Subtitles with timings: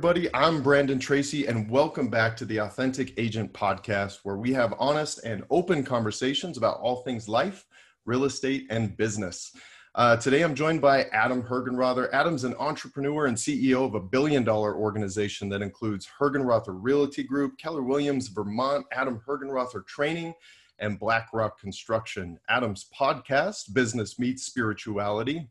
[0.00, 0.34] everybody.
[0.34, 5.22] I'm Brandon Tracy, and welcome back to the Authentic Agent Podcast, where we have honest
[5.24, 7.66] and open conversations about all things life,
[8.06, 9.54] real estate, and business.
[9.94, 12.10] Uh, today, I'm joined by Adam Hergenrother.
[12.14, 17.58] Adam's an entrepreneur and CEO of a billion dollar organization that includes Hergenrother Realty Group,
[17.58, 20.32] Keller Williams, Vermont, Adam Hergenrother Training,
[20.78, 22.38] and BlackRock Construction.
[22.48, 25.46] Adam's podcast, Business Meets Spirituality,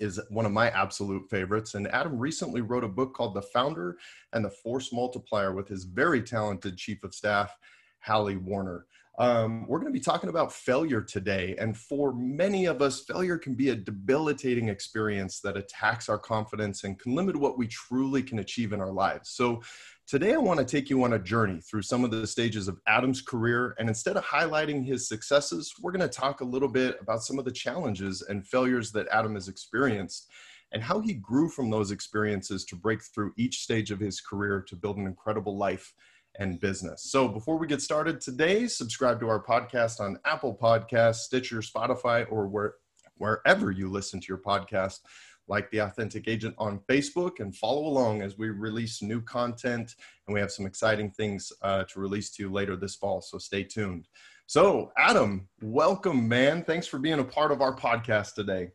[0.00, 1.74] is one of my absolute favorites.
[1.74, 3.96] And Adam recently wrote a book called The Founder
[4.32, 7.56] and the Force Multiplier with his very talented chief of staff,
[8.00, 8.86] Hallie Warner.
[9.18, 11.56] Um, we're going to be talking about failure today.
[11.58, 16.84] And for many of us, failure can be a debilitating experience that attacks our confidence
[16.84, 19.30] and can limit what we truly can achieve in our lives.
[19.30, 19.62] So,
[20.08, 22.80] today I want to take you on a journey through some of the stages of
[22.86, 23.74] Adam's career.
[23.78, 27.38] And instead of highlighting his successes, we're going to talk a little bit about some
[27.38, 30.30] of the challenges and failures that Adam has experienced
[30.72, 34.64] and how he grew from those experiences to break through each stage of his career
[34.66, 35.92] to build an incredible life
[36.38, 37.02] and business.
[37.10, 42.26] So before we get started today, subscribe to our podcast on Apple Podcasts, Stitcher, Spotify,
[42.30, 42.74] or where,
[43.18, 45.00] wherever you listen to your podcast,
[45.48, 49.94] like The Authentic Agent on Facebook, and follow along as we release new content.
[50.26, 53.20] And we have some exciting things uh, to release to you later this fall.
[53.20, 54.06] So stay tuned.
[54.46, 56.64] So, Adam, welcome, man.
[56.64, 58.70] Thanks for being a part of our podcast today.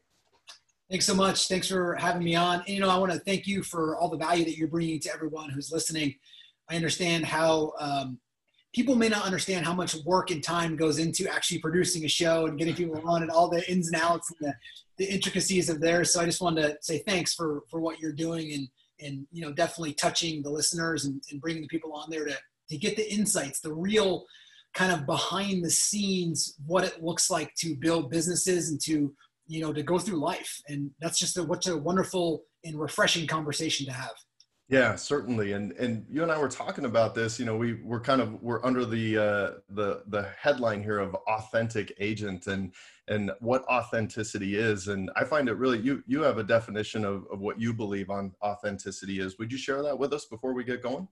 [0.90, 1.48] Thanks so much.
[1.48, 2.60] Thanks for having me on.
[2.60, 5.00] And, you know, I want to thank you for all the value that you're bringing
[5.00, 6.14] to everyone who's listening.
[6.70, 8.20] I understand how um,
[8.74, 12.46] people may not understand how much work and time goes into actually producing a show
[12.46, 14.54] and getting people on and all the ins and outs and the,
[14.98, 16.14] the intricacies of theirs.
[16.14, 18.68] So I just wanted to say thanks for for what you're doing and
[19.00, 22.38] and you know definitely touching the listeners and, and bringing the people on there to
[22.70, 24.26] to get the insights, the real
[24.74, 29.14] kind of behind the scenes what it looks like to build businesses and to
[29.48, 33.28] you know to go through life and that's just a what's a wonderful and refreshing
[33.28, 34.14] conversation to have
[34.74, 35.52] yeah, certainly.
[35.52, 37.40] And and you and I were talking about this.
[37.40, 41.14] You know, we we're kind of we're under the uh, the the headline here of
[41.28, 42.74] authentic agent and
[43.08, 44.88] and what authenticity is.
[44.88, 48.10] And I find it really you you have a definition of, of what you believe
[48.10, 49.38] on authenticity is.
[49.38, 51.08] Would you share that with us before we get going?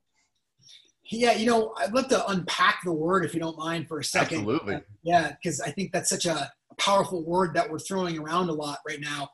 [1.03, 4.03] Yeah, you know, I'd love to unpack the word if you don't mind for a
[4.03, 4.39] second.
[4.39, 4.81] Absolutely.
[5.03, 8.79] Yeah, because I think that's such a powerful word that we're throwing around a lot
[8.87, 9.29] right now.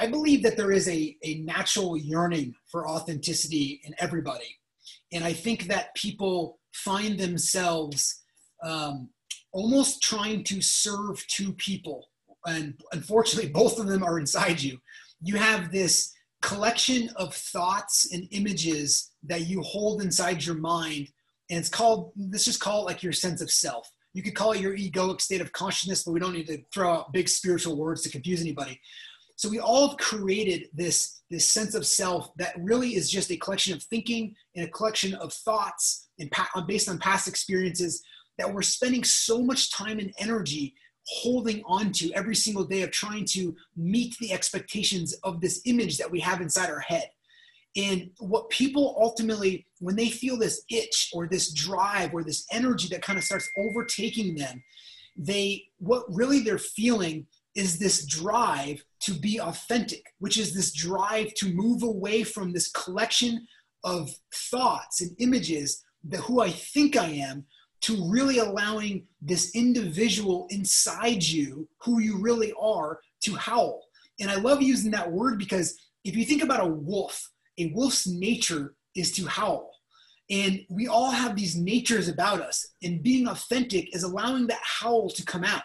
[0.00, 4.56] I believe that there is a, a natural yearning for authenticity in everybody.
[5.12, 8.22] And I think that people find themselves
[8.64, 9.10] um,
[9.52, 12.08] almost trying to serve two people.
[12.46, 14.78] And unfortunately, both of them are inside you.
[15.22, 21.08] You have this collection of thoughts and images that you hold inside your mind.
[21.50, 23.90] And it's called, let's just call it like your sense of self.
[24.14, 26.90] You could call it your egoic state of consciousness, but we don't need to throw
[26.90, 28.80] out big spiritual words to confuse anybody.
[29.40, 33.72] So we all created this, this sense of self that really is just a collection
[33.72, 38.02] of thinking and a collection of thoughts and pa- uh, based on past experiences
[38.36, 40.74] that we're spending so much time and energy
[41.06, 45.96] holding on to every single day of trying to meet the expectations of this image
[45.96, 47.08] that we have inside our head.
[47.78, 52.88] And what people ultimately, when they feel this itch or this drive or this energy
[52.88, 54.62] that kind of starts overtaking them,
[55.16, 61.34] they, what really they're feeling is this drive to be authentic, which is this drive
[61.34, 63.46] to move away from this collection
[63.84, 67.44] of thoughts and images that who I think I am
[67.82, 73.84] to really allowing this individual inside you, who you really are, to howl.
[74.20, 78.06] And I love using that word because if you think about a wolf, a wolf's
[78.06, 79.70] nature is to howl.
[80.30, 82.66] And we all have these natures about us.
[82.82, 85.62] And being authentic is allowing that howl to come out.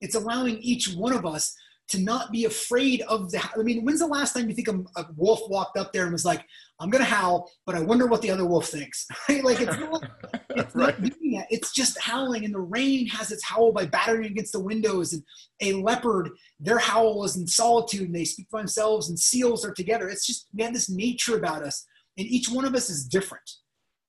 [0.00, 1.54] It's allowing each one of us
[1.90, 3.42] to not be afraid of the.
[3.56, 6.12] I mean, when's the last time you think a, a wolf walked up there and
[6.12, 6.46] was like,
[6.78, 9.44] "I'm gonna howl, but I wonder what the other wolf thinks." Right?
[9.44, 10.04] Like it's not,
[10.50, 11.00] it's right.
[11.00, 11.46] not doing that.
[11.50, 15.12] It's just howling, and the rain has its howl by battering against the windows.
[15.12, 15.24] And
[15.60, 16.30] a leopard,
[16.60, 19.08] their howl is in solitude, and they speak for themselves.
[19.08, 20.08] And seals are together.
[20.08, 21.84] It's just we have this nature about us,
[22.16, 23.50] and each one of us is different.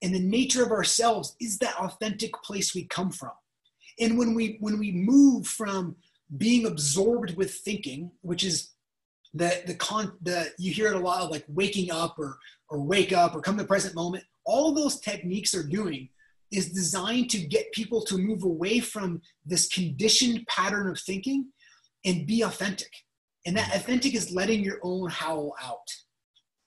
[0.04, 3.32] And the nature of ourselves is that authentic place we come from.
[4.02, 5.96] And when we when we move from
[6.38, 8.72] being absorbed with thinking, which is
[9.34, 12.38] the the con the you hear it a lot of like waking up or
[12.70, 14.24] or wake up or come to the present moment.
[14.44, 16.10] All those techniques are doing
[16.52, 21.48] is designed to get people to move away from this conditioned pattern of thinking
[22.04, 22.92] and be authentic.
[23.46, 25.88] And that authentic is letting your own howl out.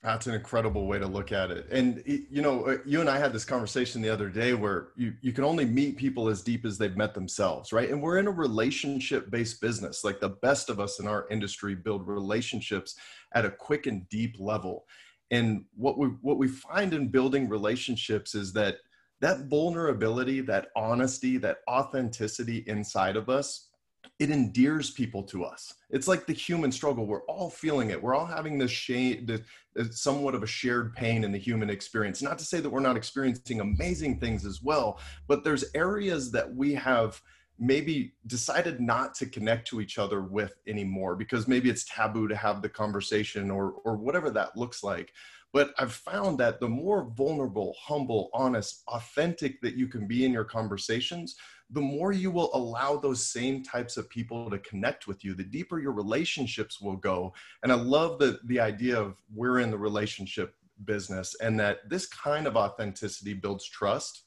[0.04, 1.66] That's an incredible way to look at it.
[1.70, 5.14] And you know, uh, you and I had this conversation the other day where you
[5.22, 7.88] you can only meet people as deep as they've met themselves, right?
[7.88, 10.04] And we're in a relationship-based business.
[10.04, 12.96] Like the best of us in our industry build relationships
[13.32, 14.84] at a quick and deep level.
[15.30, 18.76] And what we what we find in building relationships is that
[19.22, 23.70] that vulnerability, that honesty, that authenticity inside of us
[24.18, 25.74] it endears people to us.
[25.90, 27.06] It's like the human struggle.
[27.06, 28.02] We're all feeling it.
[28.02, 29.40] We're all having this shame, this,
[29.78, 32.22] uh, somewhat of a shared pain in the human experience.
[32.22, 36.54] Not to say that we're not experiencing amazing things as well, but there's areas that
[36.54, 37.20] we have
[37.58, 42.34] maybe decided not to connect to each other with anymore because maybe it's taboo to
[42.34, 45.12] have the conversation or or whatever that looks like
[45.54, 50.32] but i've found that the more vulnerable humble honest authentic that you can be in
[50.32, 51.36] your conversations
[51.70, 55.42] the more you will allow those same types of people to connect with you, the
[55.42, 57.32] deeper your relationships will go.
[57.62, 60.54] And I love the, the idea of we're in the relationship
[60.84, 64.24] business and that this kind of authenticity builds trust.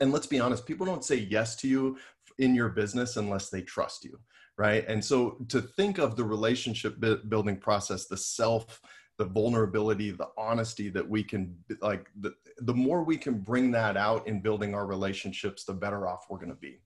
[0.00, 1.98] And let's be honest, people don't say yes to you
[2.38, 4.18] in your business unless they trust you,
[4.56, 4.84] right?
[4.88, 6.96] And so to think of the relationship
[7.28, 8.80] building process, the self
[9.18, 13.96] the vulnerability the honesty that we can like the, the more we can bring that
[13.96, 16.80] out in building our relationships the better off we're going to be.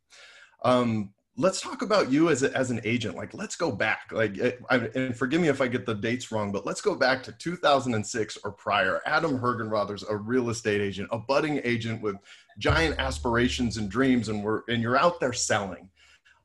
[0.64, 3.14] Um, let's talk about you as, a, as an agent.
[3.14, 4.11] Like let's go back.
[4.11, 4.38] Like
[4.70, 7.32] I, and forgive me if i get the dates wrong but let's go back to
[7.32, 9.00] 2006 or prior.
[9.06, 12.17] Adam hergenrother's a real estate agent a budding agent with
[12.58, 15.90] giant aspirations and dreams and we're and you're out there selling.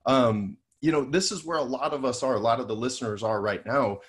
[0.06, 2.76] Um, you know this is where a lot of us are a lot of the
[2.76, 4.00] listeners are right now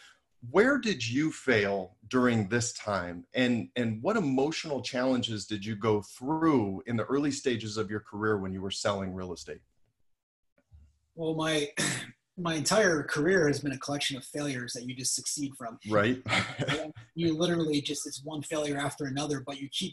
[0.51, 3.25] where did you fail during this time?
[3.35, 8.01] And and what emotional challenges did you go through in the early stages of your
[8.01, 9.61] career when you were selling real estate?
[11.15, 11.69] Well my
[12.37, 15.79] my entire career has been a collection of failures that you just succeed from.
[15.89, 16.23] Right.
[17.15, 19.93] You literally just it's one failure after another but you keep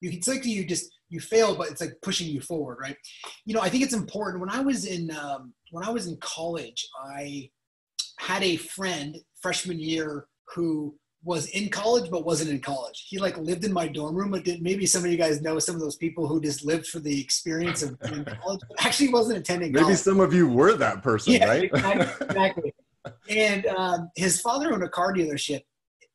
[0.00, 2.96] you it's like you just you fail but it's like pushing you forward right?
[3.44, 6.16] You know i think it's important when i was in um, when i was in
[6.16, 7.48] college i
[8.18, 10.94] had a friend freshman year who
[11.26, 13.06] was in college but wasn't in college.
[13.08, 14.30] He like lived in my dorm room.
[14.30, 16.86] But did, maybe some of you guys know some of those people who just lived
[16.86, 19.72] for the experience of in college, but actually wasn't attending.
[19.72, 19.98] Maybe college.
[19.98, 21.64] some of you were that person, yeah, right?
[21.64, 22.06] Exactly.
[22.20, 22.74] exactly.
[23.28, 25.62] and um, his father owned a car dealership,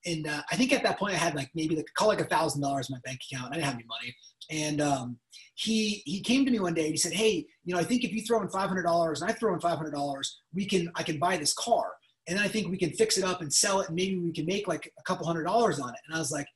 [0.05, 2.25] and uh, I think at that point I had like maybe like call like a
[2.25, 3.51] thousand dollars in my bank account.
[3.51, 4.15] I didn't have any money,
[4.49, 5.17] and um,
[5.55, 8.05] he he came to me one day and he said, "Hey, you know, I think
[8.05, 10.65] if you throw in five hundred dollars and I throw in five hundred dollars, we
[10.65, 11.91] can I can buy this car."
[12.27, 14.31] And then I think we can fix it up and sell it, and maybe we
[14.31, 15.99] can make like a couple hundred dollars on it.
[16.07, 16.47] And I was like,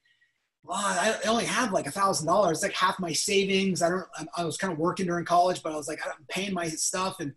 [0.63, 3.81] well, I only have like a thousand dollars, like half my savings.
[3.81, 4.06] I don't.
[4.35, 7.19] I was kind of working during college, but I was like, I'm paying my stuff,
[7.19, 7.33] and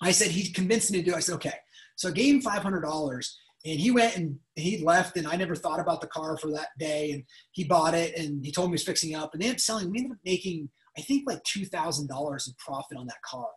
[0.00, 1.12] I said he convinced me to do.
[1.12, 1.16] It.
[1.16, 1.54] I said okay.
[1.96, 5.36] So I gave him five hundred dollars, and he went and he left, and I
[5.36, 7.12] never thought about the car for that day.
[7.12, 9.46] And he bought it, and he told me he was fixing it up, and they
[9.46, 9.90] ended up selling.
[9.90, 10.68] We ended up making,
[10.98, 13.48] I think, like two thousand dollars in profit on that car.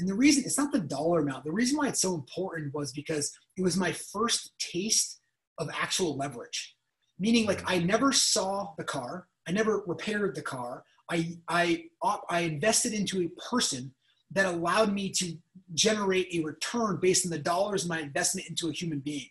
[0.00, 1.44] And the reason it's not the dollar amount.
[1.44, 5.20] The reason why it's so important was because it was my first taste
[5.58, 6.74] of actual leverage.
[7.18, 7.70] Meaning, like mm.
[7.70, 10.84] I never saw the car, I never repaired the car.
[11.10, 11.84] I I
[12.28, 13.94] I invested into a person
[14.32, 15.36] that allowed me to
[15.74, 19.28] generate a return based on the dollars my investment into a human being.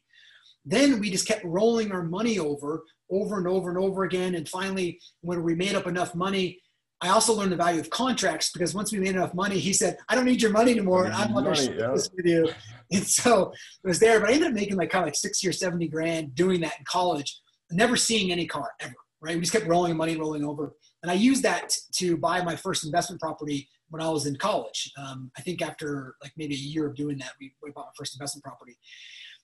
[0.66, 4.36] Then we just kept rolling our money over, over and over and over again.
[4.36, 6.60] And finally, when we made up enough money,
[7.02, 9.98] I also learned the value of contracts because once we made enough money, he said,
[10.10, 11.08] I don't need your money anymore.
[11.08, 12.50] I'm going to share this with you.
[12.92, 13.52] And so
[13.84, 15.88] it was there, but I ended up making like kind of like 60 or 70
[15.90, 17.40] grand doing that in college,
[17.72, 19.36] never seeing any car ever, right?
[19.36, 20.74] We just kept rolling money, rolling over.
[21.04, 24.92] And I used that to buy my first investment property when I was in college.
[24.98, 27.92] Um, I think after like maybe a year of doing that, we, we bought my
[27.98, 28.76] first investment property.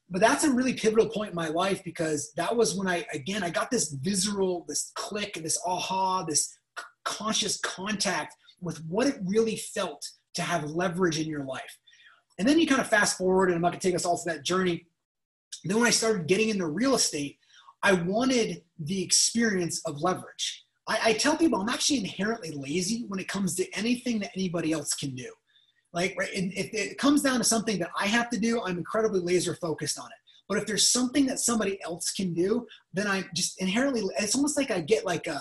[0.10, 3.44] But that's a really pivotal point in my life because that was when I, again,
[3.44, 6.52] I got this visceral, this click, this aha, this
[7.06, 11.78] conscious contact with what it really felt to have leverage in your life.
[12.38, 14.18] And then you kind of fast forward, and I'm not going to take us all
[14.18, 14.86] to that journey.
[15.64, 17.38] Then when I started getting into real estate,
[17.82, 20.66] I wanted the experience of leverage.
[20.88, 24.72] I, I, tell people I'm actually inherently lazy when it comes to anything that anybody
[24.72, 25.32] else can do.
[25.94, 29.22] Like, right, if it comes down to something that I have to do, I'm incredibly
[29.22, 30.18] laser focused on it.
[30.50, 34.58] But if there's something that somebody else can do, then I just inherently, it's almost
[34.58, 35.40] like I get like a,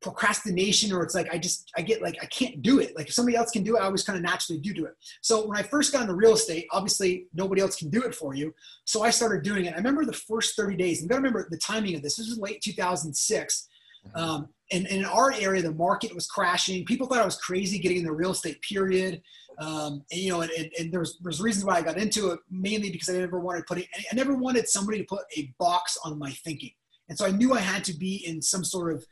[0.00, 2.96] procrastination or it's like I just I get like I can't do it.
[2.96, 4.94] Like if somebody else can do it, I always kind of naturally do do it.
[5.20, 8.34] So when I first got into real estate, obviously nobody else can do it for
[8.34, 8.54] you.
[8.84, 9.74] So I started doing it.
[9.74, 11.02] I remember the first 30 days.
[11.02, 12.16] You got to remember the timing of this.
[12.16, 13.68] This was late 2006.
[14.06, 14.18] Mm-hmm.
[14.18, 16.86] Um, and, and, in our area, the market was crashing.
[16.86, 19.20] People thought I was crazy getting in the real estate period.
[19.58, 22.38] Um, and, you know, and, and, and there's there's reasons why I got into it,
[22.50, 26.18] mainly because I never wanted putting I never wanted somebody to put a box on
[26.18, 26.70] my thinking.
[27.10, 29.04] And so I knew I had to be in some sort of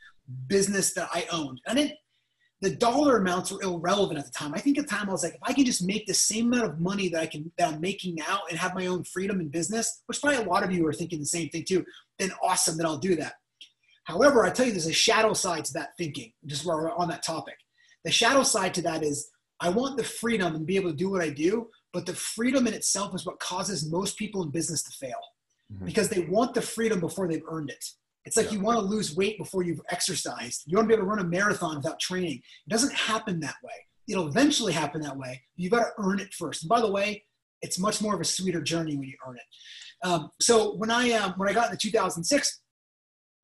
[0.47, 1.61] business that I owned.
[1.67, 1.93] I didn't,
[2.61, 4.53] the dollar amounts were irrelevant at the time.
[4.53, 6.51] I think at the time I was like, if I can just make the same
[6.51, 9.39] amount of money that I can that I'm making now and have my own freedom
[9.39, 11.85] in business, which probably a lot of you are thinking the same thing too,
[12.17, 13.33] then awesome, then I'll do that.
[14.03, 17.07] However, I tell you, there's a shadow side to that thinking, just while we're on
[17.09, 17.55] that topic.
[18.03, 19.29] The shadow side to that is
[19.61, 22.67] I want the freedom and be able to do what I do, but the freedom
[22.67, 25.19] in itself is what causes most people in business to fail
[25.71, 25.85] mm-hmm.
[25.85, 27.85] because they want the freedom before they've earned it.
[28.25, 28.53] It's like yeah.
[28.53, 30.63] you want to lose weight before you've exercised.
[30.65, 32.41] You want to be able to run a marathon without training.
[32.67, 33.71] It doesn't happen that way.
[34.07, 35.41] It'll eventually happen that way.
[35.55, 36.63] You've got to earn it first.
[36.63, 37.23] And by the way,
[37.61, 40.07] it's much more of a sweeter journey when you earn it.
[40.07, 42.61] Um, so when I uh, when I got into 2006,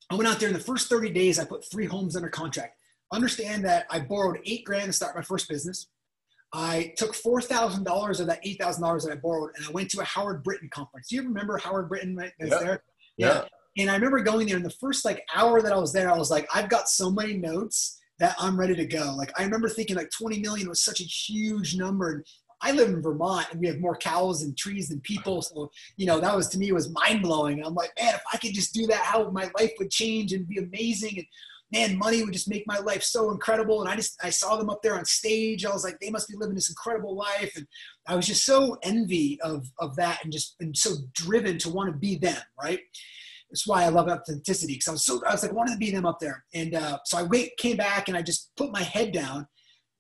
[0.10, 1.40] I went out there in the first 30 days.
[1.40, 2.78] I put three homes under contract.
[3.12, 5.88] Understand that I borrowed eight grand to start my first business.
[6.54, 9.72] I took four thousand dollars of that eight thousand dollars that I borrowed, and I
[9.72, 11.10] went to a Howard Brinton conference.
[11.10, 12.82] Do you remember Howard Brinton right there?
[13.18, 13.28] Yeah.
[13.28, 13.46] yeah.
[13.78, 16.18] And I remember going there, in the first like hour that I was there, I
[16.18, 19.14] was like, I've got so many notes that I'm ready to go.
[19.18, 22.26] Like I remember thinking like 20 million was such a huge number, and
[22.62, 25.42] I live in Vermont and we have more cows and trees than people.
[25.42, 27.64] So, you know, that was to me was mind blowing.
[27.64, 30.48] I'm like, man, if I could just do that, how my life would change and
[30.48, 31.18] be amazing.
[31.18, 31.28] And
[31.72, 33.82] man, money would just make my life so incredible.
[33.82, 35.66] And I just, I saw them up there on stage.
[35.66, 37.52] I was like, they must be living this incredible life.
[37.56, 37.68] And
[38.08, 41.92] I was just so envy of, of that and just, and so driven to want
[41.92, 42.42] to be them.
[42.60, 42.80] Right.
[43.56, 44.78] That's why I love authenticity.
[44.78, 46.44] Cause I was so, I was like, wanted to be them up there.
[46.54, 49.48] And uh, so I wait, came back and I just put my head down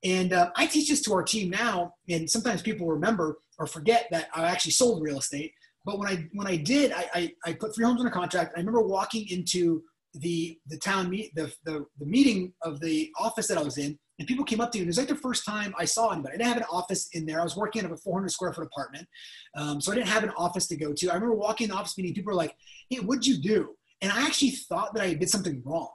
[0.04, 1.94] and uh, I teach this to our team now.
[2.10, 5.54] And sometimes people remember or forget that I actually sold real estate.
[5.86, 8.52] But when I, when I did, I, I, I put three homes under contract.
[8.58, 9.82] I remember walking into
[10.16, 13.98] the the town meet the, the the meeting of the office that I was in,
[14.20, 14.84] and people came up to me.
[14.84, 16.36] It was like the first time I saw anybody.
[16.36, 17.42] I didn't have an office in there.
[17.42, 19.08] I was working out of a 400 square foot apartment,
[19.56, 21.10] um, so I didn't have an office to go to.
[21.10, 22.14] I remember walking in the office meeting.
[22.14, 22.56] People were like,
[22.90, 25.90] "Hey, what'd you do?" And I actually thought that I did something wrong.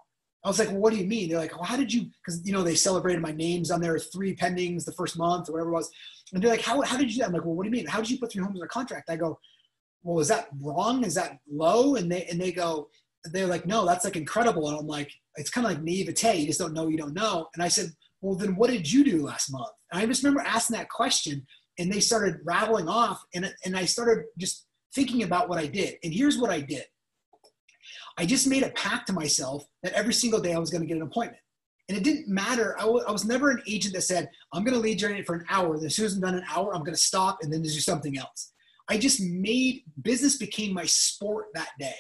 [0.45, 2.45] I was like, "Well, what do you mean?" They're like, "Well, how did you?" Because
[2.45, 5.71] you know they celebrated my names on their three pendings the first month or whatever
[5.71, 5.91] it was,
[6.33, 7.29] and they're like, "How how did you?" Do that?
[7.29, 7.87] I'm like, "Well, what do you mean?
[7.87, 9.39] How did you put three homes in a contract?" I go,
[10.03, 11.05] "Well, is that wrong?
[11.05, 12.89] Is that low?" And they and they go,
[13.25, 14.69] they're like, no, that's like incredible.
[14.69, 16.39] And I'm like, it's kind of like naivete.
[16.39, 17.49] You just don't know, you don't know.
[17.55, 19.71] And I said, well, then what did you do last month?
[19.93, 21.47] And I just remember asking that question
[21.79, 23.23] and they started rattling off.
[23.35, 25.97] And, and I started just thinking about what I did.
[26.05, 26.85] And here's what I did
[28.19, 30.87] I just made a pact to myself that every single day I was going to
[30.87, 31.43] get an appointment.
[31.89, 32.77] And it didn't matter.
[32.79, 35.35] I, w- I was never an agent that said, I'm going to lead generate for
[35.35, 35.75] an hour.
[35.75, 37.69] And as soon as I'm done an hour, I'm going to stop and then do
[37.69, 38.53] something else.
[38.89, 41.97] I just made business became my sport that day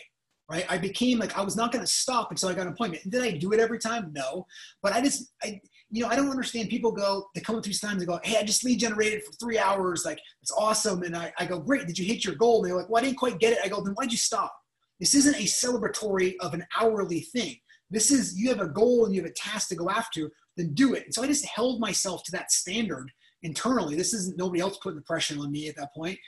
[0.50, 0.66] right?
[0.68, 3.04] I became like I was not going to stop until I got an appointment.
[3.04, 4.12] And did I do it every time?
[4.12, 4.46] No,
[4.82, 6.68] but I just I you know I don't understand.
[6.68, 9.32] People go they come up these times and go, hey, I just lead generated for
[9.32, 11.02] three hours, like it's awesome.
[11.02, 12.62] And I, I go, great, did you hit your goal?
[12.62, 13.58] And they're like, well, I didn't quite get it.
[13.64, 14.54] I go, then why'd you stop?
[15.00, 17.56] This isn't a celebratory of an hourly thing.
[17.90, 20.74] This is you have a goal and you have a task to go after, then
[20.74, 21.04] do it.
[21.06, 23.10] And so I just held myself to that standard
[23.42, 23.96] internally.
[23.96, 26.18] This isn't nobody else putting the pressure on me at that point.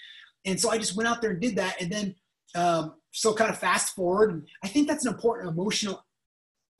[0.45, 1.81] And so I just went out there and did that.
[1.81, 2.15] And then
[2.55, 4.31] um, so kind of fast forward.
[4.31, 6.05] And I think that's an important emotional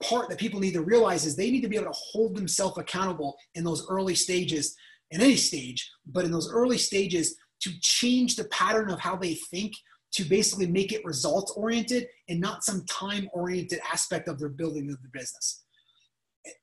[0.01, 2.77] part that people need to realize is they need to be able to hold themselves
[2.77, 4.75] accountable in those early stages,
[5.11, 9.35] in any stage, but in those early stages to change the pattern of how they
[9.35, 9.73] think
[10.13, 14.91] to basically make it results oriented and not some time oriented aspect of their building
[14.91, 15.63] of the business.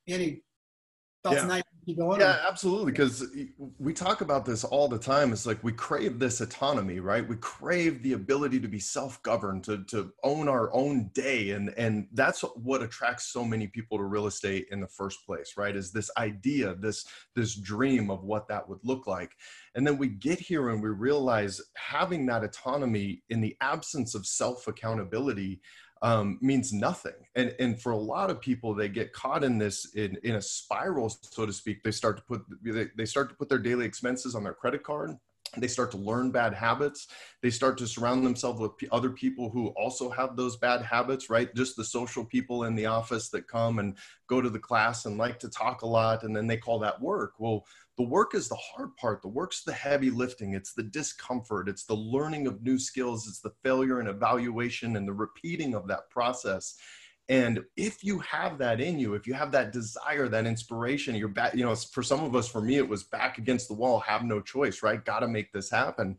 [0.08, 0.42] Any
[1.22, 2.20] thoughts yeah keep going?
[2.20, 2.92] Yeah, absolutely.
[2.92, 3.26] Because
[3.78, 5.32] we talk about this all the time.
[5.32, 7.26] It's like we crave this autonomy, right?
[7.26, 12.08] We crave the ability to be self-governed, to to own our own day, and and
[12.12, 15.76] that's what attracts so many people to real estate in the first place, right?
[15.76, 19.32] Is this idea, this this dream of what that would look like,
[19.74, 24.26] and then we get here and we realize having that autonomy in the absence of
[24.26, 25.60] self accountability
[26.02, 27.12] um, means nothing.
[27.34, 30.42] And and for a lot of people, they get caught in this in in a
[30.42, 31.82] spiral, so to speak.
[31.82, 34.82] They start to put they, they start to put their daily expenses on their credit
[34.82, 35.16] card.
[35.56, 37.08] They start to learn bad habits.
[37.42, 41.52] They start to surround themselves with other people who also have those bad habits, right?
[41.56, 43.96] Just the social people in the office that come and
[44.28, 47.00] go to the class and like to talk a lot, and then they call that
[47.00, 47.32] work.
[47.38, 47.64] Well,
[48.00, 49.20] the work is the hard part.
[49.20, 50.54] The work's the heavy lifting.
[50.54, 51.68] It's the discomfort.
[51.68, 53.28] It's the learning of new skills.
[53.28, 56.78] It's the failure and evaluation and the repeating of that process.
[57.28, 61.28] And if you have that in you if you have that desire that inspiration you're
[61.28, 64.00] back you know for some of us for me it was back against the wall
[64.00, 65.04] have no choice right?
[65.04, 66.16] Got to make this happen.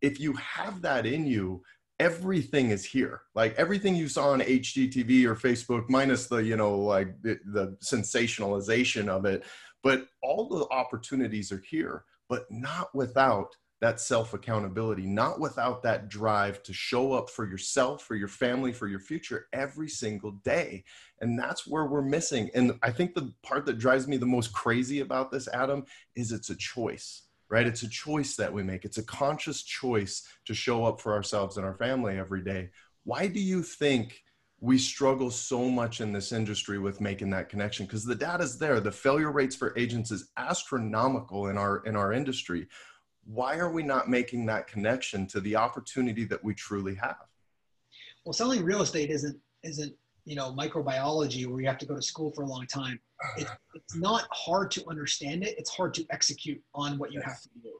[0.00, 1.62] If you have that in you
[1.98, 3.22] everything is here.
[3.34, 7.76] Like everything you saw on hgtv or facebook minus the you know like the, the
[7.82, 9.44] sensationalization of it
[9.86, 16.08] but all the opportunities are here, but not without that self accountability, not without that
[16.08, 20.82] drive to show up for yourself, for your family, for your future every single day.
[21.20, 22.50] And that's where we're missing.
[22.52, 25.84] And I think the part that drives me the most crazy about this, Adam,
[26.16, 27.64] is it's a choice, right?
[27.64, 28.84] It's a choice that we make.
[28.84, 32.70] It's a conscious choice to show up for ourselves and our family every day.
[33.04, 34.24] Why do you think
[34.60, 38.58] we struggle so much in this industry with making that connection because the data is
[38.58, 38.80] there.
[38.80, 42.66] The failure rates for agents is astronomical in our in our industry.
[43.24, 47.16] Why are we not making that connection to the opportunity that we truly have?
[48.24, 49.94] Well selling real estate isn't isn't
[50.24, 52.98] you know microbiology where you have to go to school for a long time.
[53.36, 55.54] It's, it's not hard to understand it.
[55.58, 57.72] It's hard to execute on what you have to do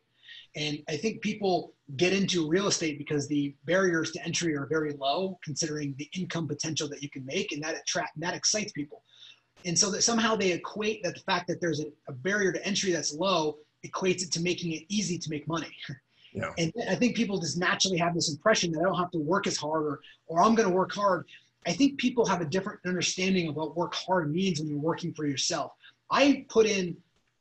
[0.56, 4.94] and I think people get into real estate because the barriers to entry are very
[4.94, 9.02] low, considering the income potential that you can make, and that attract that excites people.
[9.66, 12.66] And so that somehow they equate that the fact that there's a, a barrier to
[12.66, 15.74] entry that's low equates it to making it easy to make money.
[16.32, 16.52] Yeah.
[16.58, 19.46] And I think people just naturally have this impression that I don't have to work
[19.46, 21.24] as hard or, or I'm going to work hard.
[21.66, 25.14] I think people have a different understanding of what work hard means when you're working
[25.14, 25.72] for yourself.
[26.10, 26.94] I put in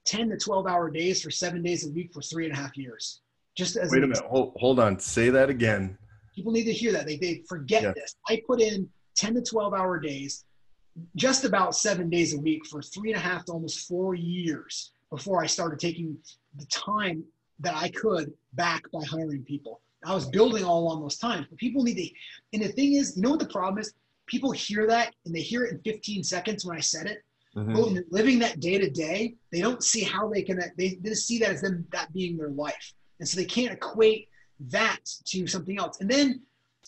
[0.06, 2.78] 10 to 12 hour days for seven days a week for three and a half
[2.78, 3.22] years.
[3.56, 5.98] Just as wait a minute, hold, hold on, say that again.
[6.36, 7.06] People need to hear that.
[7.06, 7.94] They, they forget yeah.
[7.96, 8.16] this.
[8.28, 10.46] I put in 10 to 12 hour days,
[11.16, 14.92] just about seven days a week for three and a half to almost four years
[15.10, 16.18] before I started taking
[16.58, 17.24] the time
[17.60, 19.82] that I could back by hiring people.
[20.06, 22.10] I was building all along those times, but people need to.
[22.54, 23.94] And the thing is, you know what the problem is?
[24.28, 27.24] People hear that and they hear it in 15 seconds when I said it,
[27.56, 27.74] Mm-hmm.
[27.74, 30.60] But when they're living that day to day, they don't see how they can.
[30.78, 34.28] They, they see that as them that being their life, and so they can't equate
[34.72, 36.00] that to something else.
[36.02, 36.42] And then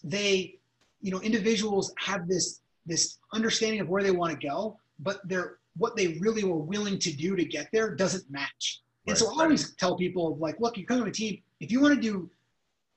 [0.03, 0.57] they,
[1.01, 5.57] you know, individuals have this this understanding of where they want to go, but they're
[5.77, 8.81] what they really were willing to do to get there doesn't match.
[9.05, 9.11] Right.
[9.11, 11.41] And so I always tell people like, look, you come to a team.
[11.59, 12.29] If you want to do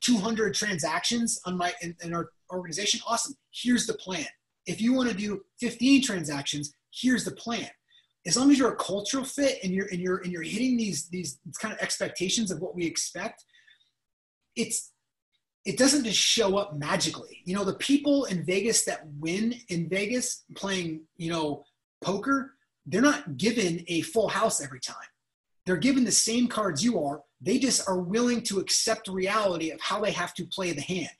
[0.00, 3.36] 200 transactions on my in, in our organization, awesome.
[3.52, 4.26] Here's the plan.
[4.66, 7.68] If you want to do 15 transactions, here's the plan.
[8.26, 11.08] As long as you're a cultural fit and you're and you're and you're hitting these
[11.08, 13.44] these kind of expectations of what we expect
[14.56, 14.92] it's
[15.64, 17.42] it doesn't just show up magically.
[17.44, 21.64] You know the people in vegas that win in vegas playing you know
[22.02, 22.54] poker
[22.86, 24.96] they're not given a full house every time.
[25.66, 27.20] They're given the same cards you are.
[27.40, 31.10] They just are willing to accept reality of how they have to play the hand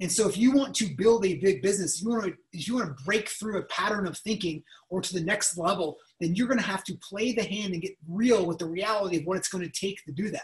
[0.00, 2.74] and so if you want to build a big business, you want to if you
[2.74, 6.48] want to break through a pattern of thinking or to the next level, then you're
[6.48, 9.36] going to have to play the hand and get real with the reality of what
[9.36, 10.42] it's going to take to do that.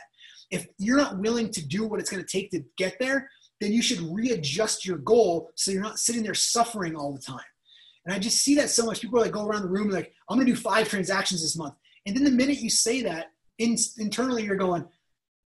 [0.51, 3.29] If you're not willing to do what it's going to take to get there,
[3.61, 7.41] then you should readjust your goal so you're not sitting there suffering all the time.
[8.07, 9.01] And I just see that so much.
[9.01, 11.57] People are like go around the room like, I'm going to do five transactions this
[11.57, 11.75] month.
[12.07, 14.87] And then the minute you say that, in, internally you're going,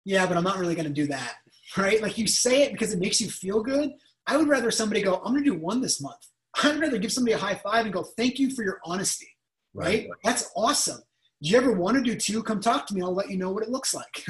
[0.05, 1.37] yeah, but I'm not really going to do that
[1.77, 2.01] right?
[2.01, 3.93] Like you say it because it makes you feel good.
[4.27, 6.21] I would rather somebody go, I'm going to do one this month.
[6.63, 9.29] I'd rather give somebody a high five and go, thank you for your honesty,
[9.75, 10.09] right?
[10.09, 10.09] right?
[10.23, 11.01] That's awesome.
[11.43, 12.43] Do you ever want to do two?
[12.43, 13.03] Come talk to me.
[13.03, 14.25] I'll let you know what it looks like.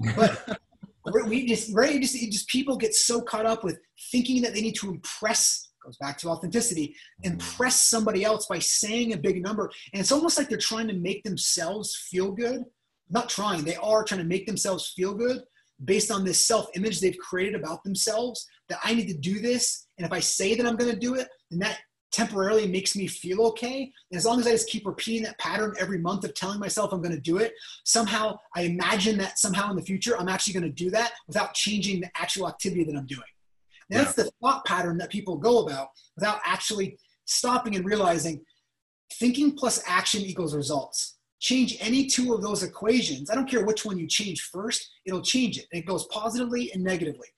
[0.16, 2.00] but we just, right?
[2.00, 3.78] Just, just people get so caught up with
[4.10, 6.88] thinking that they need to impress goes back to authenticity
[7.22, 7.34] mm-hmm.
[7.34, 10.94] impress somebody else by saying a big number and it's almost like they're trying to
[10.94, 12.64] make themselves feel good
[13.08, 15.42] not trying they are trying to make themselves feel good
[15.84, 19.86] based on this self image they've created about themselves that I need to do this.
[19.98, 21.78] And if I say that I'm going to do it, then that
[22.12, 23.92] temporarily makes me feel okay.
[24.10, 26.92] And as long as I just keep repeating that pattern every month of telling myself
[26.92, 27.52] I'm going to do it,
[27.84, 31.54] somehow I imagine that somehow in the future I'm actually going to do that without
[31.54, 33.22] changing the actual activity that I'm doing.
[33.90, 34.24] that's yeah.
[34.24, 38.40] the thought pattern that people go about without actually stopping and realizing
[39.14, 43.84] thinking plus action equals results change any two of those equations, I don't care which
[43.84, 45.66] one you change first, it'll change it.
[45.70, 47.28] It goes positively and negatively.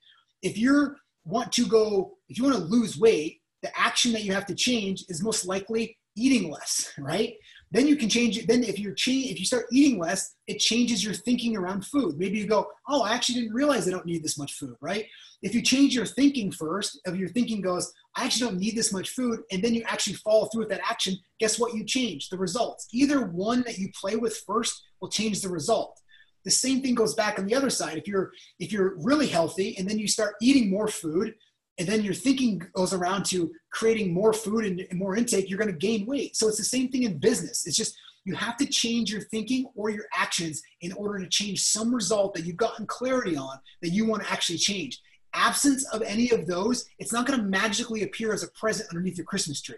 [0.43, 4.33] If you want to go, if you want to lose weight, the action that you
[4.33, 7.35] have to change is most likely eating less, right?
[7.71, 8.47] Then you can change it.
[8.47, 12.19] Then if you're change, if you start eating less, it changes your thinking around food.
[12.19, 15.07] Maybe you go, oh, I actually didn't realize I don't need this much food, right?
[15.43, 18.93] If you change your thinking first, if your thinking goes, I actually don't need this
[18.93, 22.29] much food, and then you actually follow through with that action, guess what you change?
[22.29, 22.89] The results.
[22.93, 26.01] Either one that you play with first will change the result.
[26.45, 27.99] The same thing goes back on the other side.
[27.99, 31.35] If you're if you're really healthy and then you start eating more food,
[31.79, 35.73] and then your thinking goes around to creating more food and, more intake, you're going
[35.73, 36.37] to gain weight.
[36.37, 37.67] So it's the same thing in business.
[37.67, 41.63] It's just you have to change your thinking or your actions in order to change
[41.63, 45.01] some result that you've gotten clarity on that you want to actually change.
[45.35, 49.17] Absence of any of those, it's not going to magically appear as a present underneath
[49.17, 49.77] your Christmas tree.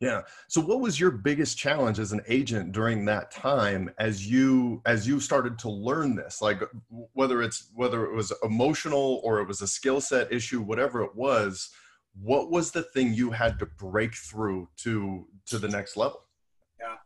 [0.00, 0.22] Yeah.
[0.48, 5.08] So what was your biggest challenge as an agent during that time as you as
[5.08, 6.42] you started to learn this?
[6.42, 6.60] Like
[7.14, 11.14] whether it's whether it was emotional or it was a skill set issue, whatever it
[11.14, 11.70] was,
[12.20, 16.20] what was the thing you had to break through to to the next level?
[16.78, 16.96] Yeah.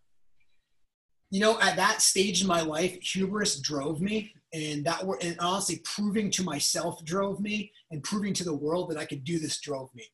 [1.31, 5.37] You know, at that stage in my life, hubris drove me and that were and
[5.38, 9.38] honestly proving to myself drove me and proving to the world that I could do
[9.38, 10.05] this drove me.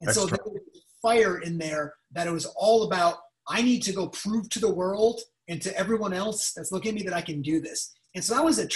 [0.00, 0.36] And That's so true.
[0.44, 0.62] there was
[1.00, 3.16] fire in there that it was all about
[3.48, 6.94] I need to go prove to the world and to everyone else that's looking at
[6.94, 7.92] me that I can do this.
[8.14, 8.68] And so that was a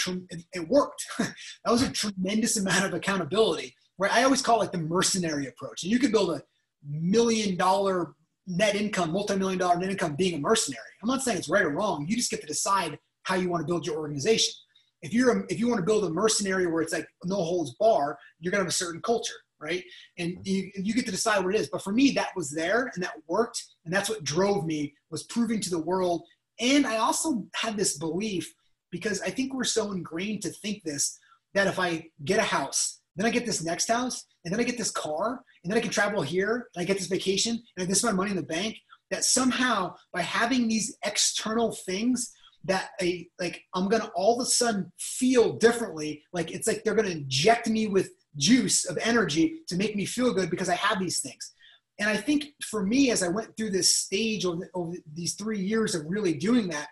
[0.53, 1.05] it worked.
[1.19, 3.73] that was a tremendous amount of accountability.
[3.97, 5.83] Where I always call it the mercenary approach.
[5.83, 6.41] And you could build a
[6.87, 8.13] million dollar
[8.47, 10.81] net income, multi-million dollar net income being a mercenary.
[11.01, 12.05] I'm not saying it's right or wrong.
[12.07, 14.53] You just get to decide how you want to build your organization.
[15.01, 17.75] If you're a, if you want to build a mercenary where it's like no holds
[17.75, 19.83] bar, you're gonna have a certain culture, right?
[20.17, 20.41] And mm-hmm.
[20.45, 21.69] you, you get to decide what it is.
[21.69, 25.23] But for me, that was there and that worked, and that's what drove me was
[25.23, 26.23] proving to the world.
[26.59, 28.53] And I also had this belief
[28.91, 31.17] because I think we're so ingrained to think this
[31.53, 34.63] that if I get a house, then I get this next house, and then I
[34.63, 37.63] get this car, and then I can travel here, and I get this vacation, and
[37.77, 38.77] I get this amount of money in the bank,
[39.11, 42.31] that somehow by having these external things
[42.65, 46.23] that a like I'm gonna all of a sudden feel differently.
[46.33, 50.33] Like it's like they're gonna inject me with juice of energy to make me feel
[50.33, 51.53] good because I have these things.
[51.99, 55.59] And I think for me, as I went through this stage over, over these three
[55.59, 56.87] years of really doing that,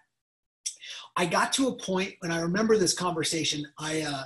[1.15, 3.65] I got to a point when I remember this conversation.
[3.79, 4.23] I, uh,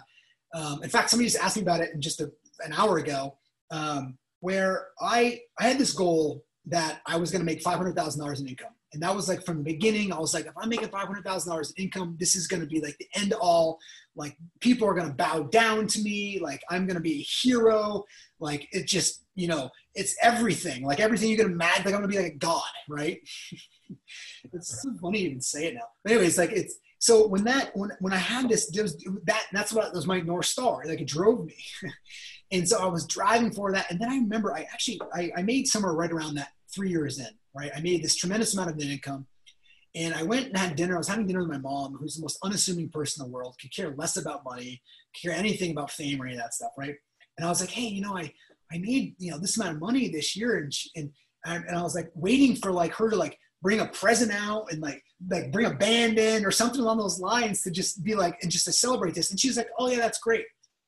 [0.53, 2.31] um, in fact, somebody just asked me about it just a,
[2.65, 3.37] an hour ago,
[3.71, 7.95] um, where I I had this goal that I was going to make five hundred
[7.95, 10.11] thousand dollars in income, and that was like from the beginning.
[10.11, 12.67] I was like, if I'm making five hundred thousand dollars income, this is going to
[12.67, 13.79] be like the end all.
[14.15, 16.39] Like people are going to bow down to me.
[16.39, 18.03] Like I'm going to be a hero.
[18.39, 20.83] Like it just you know it's everything.
[20.83, 21.85] Like everything you can imagine.
[21.85, 23.19] Like I'm going to be like a god, right?
[24.53, 25.87] it's so funny to even say it now.
[26.03, 29.93] But anyways, like it's so when that when when I had this, that that's what
[29.93, 30.83] was my north star.
[30.85, 31.55] Like it drove me,
[32.51, 33.89] and so I was driving for that.
[33.89, 37.19] And then I remember I actually I, I made somewhere right around that three years
[37.19, 37.29] in.
[37.55, 39.27] Right, I made this tremendous amount of net income.
[39.93, 40.95] And I went and had dinner.
[40.95, 43.57] I was having dinner with my mom, who's the most unassuming person in the world,
[43.59, 44.81] could care less about money,
[45.21, 46.95] care anything about fame or any of that stuff, right?
[47.37, 48.31] And I was like, hey, you know, I
[48.71, 51.11] I made you know this amount of money this year, and she, and
[51.45, 54.81] and I was like waiting for like her to like bring a present out and
[54.81, 58.37] like like bring a band in or something along those lines to just be like
[58.41, 59.31] and just to celebrate this.
[59.31, 60.45] And she's like, "Oh yeah, that's great."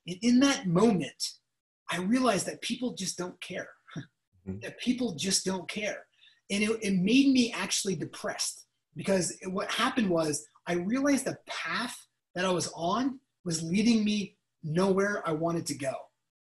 [0.08, 1.21] And in that moment,
[1.91, 3.67] I realized that people just don't care.
[4.47, 4.60] Mm-hmm.
[4.60, 6.06] that people just don't care,
[6.49, 11.38] and it, it made me actually depressed because it, what happened was I realized the
[11.47, 11.95] path
[12.36, 15.93] that I was on was leading me nowhere I wanted to go,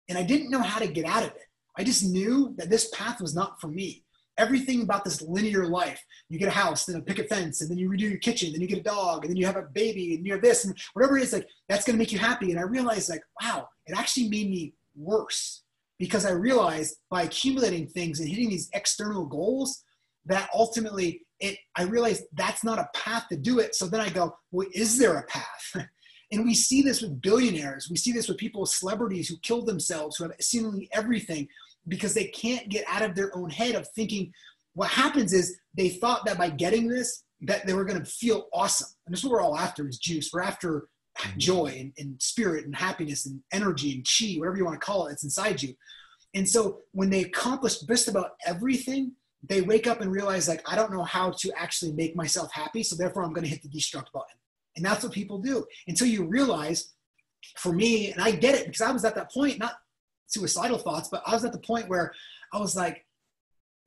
[0.10, 1.46] and I didn't know how to get out of it.
[1.78, 4.04] I just knew that this path was not for me
[4.38, 6.04] everything about this linear life.
[6.30, 8.62] You get a house, then a picket fence, and then you redo your kitchen, then
[8.62, 10.78] you get a dog, and then you have a baby, and you have this, and
[10.94, 12.52] whatever it is, like that's gonna make you happy.
[12.52, 15.64] And I realized, like, wow, it actually made me worse
[16.00, 19.84] because I realized by accumulating things and hitting these external goals
[20.28, 23.76] that ultimately it I realized that's not a path to do it.
[23.76, 25.88] So then I go, well, is there a path?
[26.32, 27.88] and we see this with billionaires.
[27.90, 31.48] We see this with people, celebrities who kill themselves, who have seemingly everything
[31.88, 34.32] because they can't get out of their own head of thinking
[34.74, 38.48] what happens is they thought that by getting this that they were going to feel
[38.54, 40.88] awesome and this is what we're all after is juice we're after
[41.18, 41.38] mm-hmm.
[41.38, 45.08] joy and, and, spirit and happiness and energy and chi whatever you want to call
[45.08, 45.74] it it's inside you
[46.34, 49.12] and so when they accomplish just about everything
[49.44, 52.84] they wake up and realize like i don't know how to actually make myself happy
[52.84, 54.38] so therefore i'm going to hit the destruct button
[54.76, 56.94] and that's what people do until you realize
[57.58, 59.74] for me and i get it because i was at that point not
[60.28, 62.14] suicidal thoughts, but I was at the point where
[62.54, 63.06] I was like,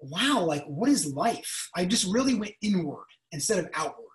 [0.00, 1.70] wow, like what is life?
[1.76, 4.06] I just really went inward instead of outward.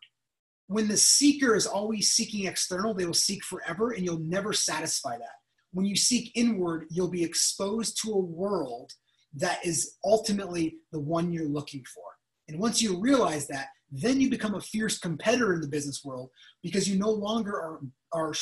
[0.67, 5.17] When the seeker is always seeking external, they will seek forever and you'll never satisfy
[5.17, 5.37] that.
[5.73, 8.91] When you seek inward, you'll be exposed to a world
[9.35, 12.03] that is ultimately the one you're looking for.
[12.47, 16.29] And once you realize that, then you become a fierce competitor in the business world
[16.63, 17.79] because you no longer are,
[18.13, 18.33] are,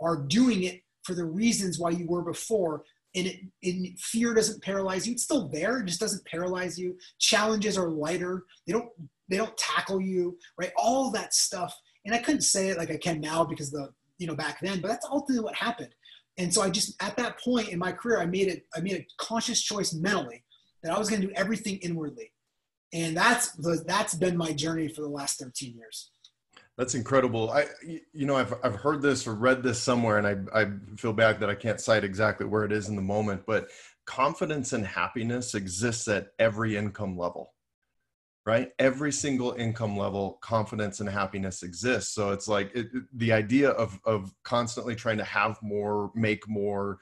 [0.00, 4.62] are doing it for the reasons why you were before and it, and fear doesn't
[4.62, 5.12] paralyze you.
[5.12, 5.78] It's still there.
[5.78, 6.96] It just doesn't paralyze you.
[7.18, 8.44] Challenges are lighter.
[8.66, 8.88] They don't
[9.28, 10.72] they don't tackle you, right?
[10.76, 11.74] All that stuff.
[12.04, 14.80] And I couldn't say it like I can now because the you know back then,
[14.80, 15.94] but that's ultimately what happened.
[16.36, 18.66] And so I just at that point in my career, I made it.
[18.74, 20.44] I made a conscious choice mentally
[20.82, 22.32] that I was going to do everything inwardly,
[22.92, 23.52] and that's
[23.84, 26.10] that's been my journey for the last 13 years.
[26.76, 27.50] That's incredible.
[27.50, 27.66] I,
[28.12, 30.66] you know, I've, I've heard this or read this somewhere, and I, I
[30.96, 33.68] feel bad that I can't cite exactly where it is in the moment, but
[34.06, 37.53] confidence and happiness exists at every income level,
[38.46, 38.72] right?
[38.78, 42.14] Every single income level, confidence and happiness exists.
[42.14, 46.98] So it's like it, the idea of, of constantly trying to have more, make more,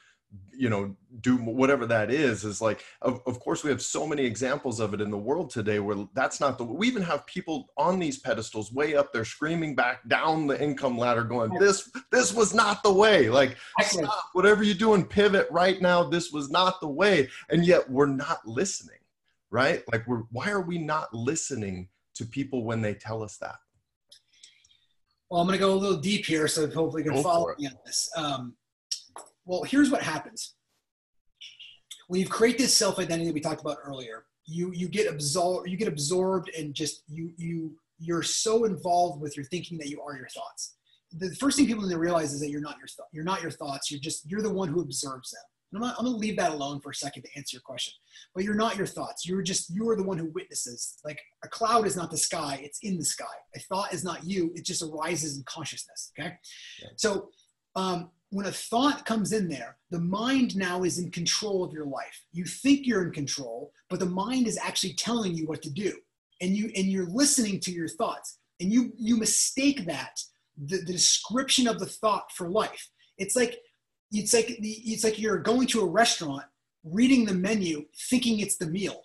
[0.51, 4.25] you know do whatever that is is like of, of course we have so many
[4.25, 7.69] examples of it in the world today where that's not the we even have people
[7.77, 12.33] on these pedestals way up there screaming back down the income ladder going this this
[12.33, 13.29] was not the way.
[13.29, 16.05] Like stop, whatever you're doing pivot right now.
[16.05, 17.29] This was not the way.
[17.51, 18.99] And yet we're not listening
[19.53, 19.83] right?
[19.93, 23.57] Like, we're, why are we not listening to people when they tell us that?
[25.31, 27.55] Well, I'm going to go a little deep here, so hopefully you can go follow
[27.59, 28.11] me on this.
[28.17, 28.55] Um,
[29.45, 30.55] well, here's what happens
[32.09, 34.25] when you create this self identity that we talked about earlier.
[34.45, 35.71] You you get absorbed.
[35.71, 40.03] You get absorbed and just you you you're so involved with your thinking that you
[40.03, 40.75] are your thoughts.
[41.13, 43.41] The first thing people need to realize is that you're not your th- you're not
[43.41, 43.91] your thoughts.
[43.91, 45.43] You're just you're the one who observes them.
[45.75, 47.95] I'm, not, I'm gonna leave that alone for a second to answer your question.
[48.35, 49.27] But you're not your thoughts.
[49.27, 50.99] You're just you are the one who witnesses.
[51.05, 53.25] Like a cloud is not the sky; it's in the sky.
[53.57, 56.13] A thought is not you; it just arises in consciousness.
[56.19, 56.35] Okay,
[56.83, 56.89] yeah.
[56.97, 57.29] so
[57.77, 61.87] um, when a thought comes in there, the mind now is in control of your
[61.87, 62.25] life.
[62.33, 65.93] You think you're in control, but the mind is actually telling you what to do
[66.43, 70.21] and you and you're listening to your thoughts and you you mistake that
[70.67, 73.59] the, the description of the thought for life it's like
[74.13, 76.45] it's like it's like you're going to a restaurant
[76.85, 79.03] reading the menu thinking it's the meal.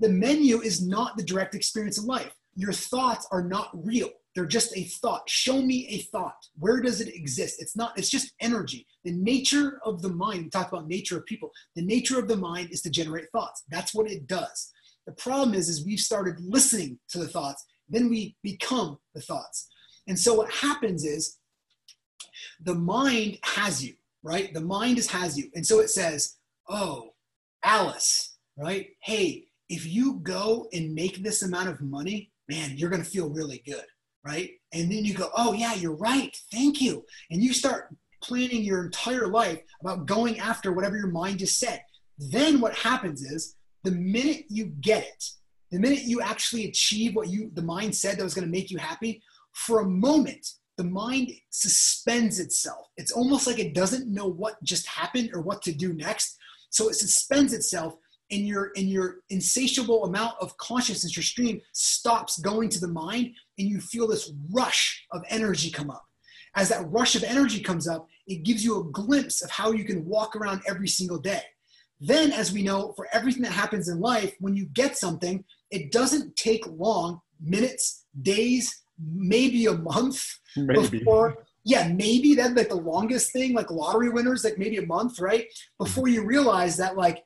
[0.00, 2.32] The menu is not the direct experience of life.
[2.54, 4.10] Your thoughts are not real.
[4.34, 5.28] They're just a thought.
[5.28, 6.36] Show me a thought.
[6.58, 7.60] Where does it exist?
[7.60, 8.86] It's not it's just energy.
[9.04, 12.36] The nature of the mind we talk about nature of people the nature of the
[12.36, 13.64] mind is to generate thoughts.
[13.70, 14.72] That's what it does.
[15.06, 19.66] The problem is, is we've started listening to the thoughts, then we become the thoughts.
[20.06, 21.38] And so what happens is
[22.60, 24.52] the mind has you, right?
[24.52, 25.50] The mind is has you.
[25.54, 26.36] And so it says,
[26.68, 27.14] oh,
[27.64, 28.88] Alice, right?
[29.02, 33.28] Hey, if you go and make this amount of money, man, you're going to feel
[33.28, 33.84] really good,
[34.24, 34.50] right?
[34.72, 36.36] And then you go, oh, yeah, you're right.
[36.52, 37.04] Thank you.
[37.30, 41.82] And you start planning your entire life about going after whatever your mind just said.
[42.18, 45.24] Then what happens is the minute you get it,
[45.70, 48.70] the minute you actually achieve what you the mind said that was going to make
[48.70, 49.22] you happy,
[49.52, 50.46] for a moment,
[50.78, 52.86] the mind suspends itself.
[52.96, 56.38] It's almost like it doesn't know what just happened or what to do next.
[56.70, 57.96] So it suspends itself
[58.30, 63.32] and your and your insatiable amount of consciousness, your stream stops going to the mind,
[63.58, 66.04] and you feel this rush of energy come up.
[66.54, 69.84] As that rush of energy comes up, it gives you a glimpse of how you
[69.84, 71.42] can walk around every single day.
[72.00, 75.90] Then, as we know, for everything that happens in life, when you get something, it
[75.90, 80.24] doesn't take long minutes, days, maybe a month
[80.56, 80.98] maybe.
[80.98, 81.44] before.
[81.64, 85.46] Yeah, maybe that's like the longest thing, like lottery winners, like maybe a month, right?
[85.78, 87.24] Before you realize that, like,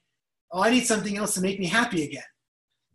[0.50, 2.24] oh, I need something else to make me happy again.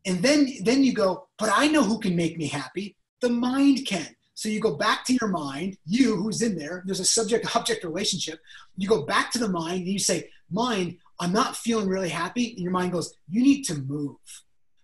[0.05, 2.97] And then, then you go, but I know who can make me happy.
[3.21, 4.07] The mind can.
[4.37, 7.83] So you go back to your mind, you who's in there, there's a subject object
[7.83, 8.39] relationship.
[8.77, 12.51] You go back to the mind and you say, Mind, I'm not feeling really happy.
[12.51, 14.17] And your mind goes, You need to move.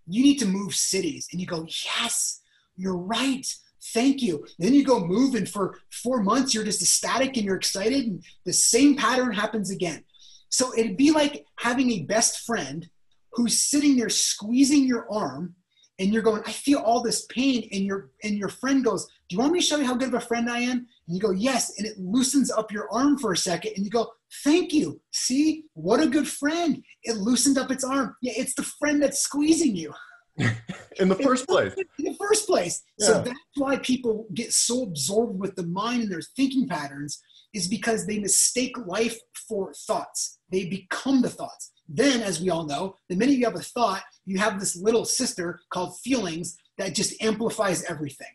[0.08, 1.28] You need to move cities.
[1.32, 2.42] And you go, Yes,
[2.76, 3.46] you're right.
[3.92, 4.46] Thank you.
[4.60, 8.06] then you go move, and for four months, you're just ecstatic and you're excited.
[8.06, 10.04] And the same pattern happens again.
[10.50, 12.90] So it'd be like having a best friend
[13.34, 15.56] who's sitting there squeezing your arm
[16.00, 19.36] and you're going, I feel all this pain, and your and your friend goes, Do
[19.36, 20.88] you want me to show you how good of a friend I am?
[21.08, 23.92] And you go, Yes, and it loosens up your arm for a second, and you
[23.92, 24.12] go,
[24.44, 25.00] Thank you.
[25.12, 26.84] See, what a good friend.
[27.04, 28.16] It loosened up its arm.
[28.22, 29.94] Yeah, it's the friend that's squeezing you.
[31.00, 31.74] in the first place.
[32.00, 32.84] In the first place.
[32.98, 33.08] Yeah.
[33.08, 37.22] So that's why people get so absorbed with the mind and their thinking patterns
[37.54, 40.40] is because they mistake life for thoughts.
[40.52, 41.72] They become the thoughts.
[41.88, 45.06] Then, as we all know, the minute you have a thought, you have this little
[45.06, 48.28] sister called feelings that just amplifies everything.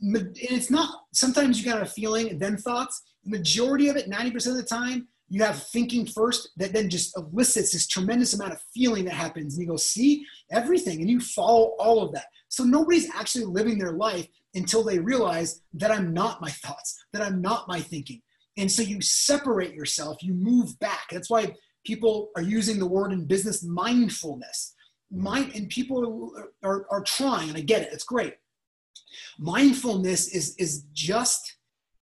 [0.00, 3.02] And it's not, sometimes you got a feeling and then thoughts.
[3.24, 7.72] majority of it, 90% of the time, you have thinking first that then just elicits
[7.72, 9.54] this tremendous amount of feeling that happens.
[9.54, 12.26] And you go, see everything, and you follow all of that.
[12.48, 17.22] So nobody's actually living their life until they realize that I'm not my thoughts, that
[17.22, 18.20] I'm not my thinking.
[18.56, 21.06] And so you separate yourself, you move back.
[21.12, 21.54] That's why
[21.86, 24.74] people are using the word in business mindfulness.
[25.12, 28.34] Mind and people are, are, are trying, and I get it, it's great.
[29.38, 31.56] Mindfulness is, is just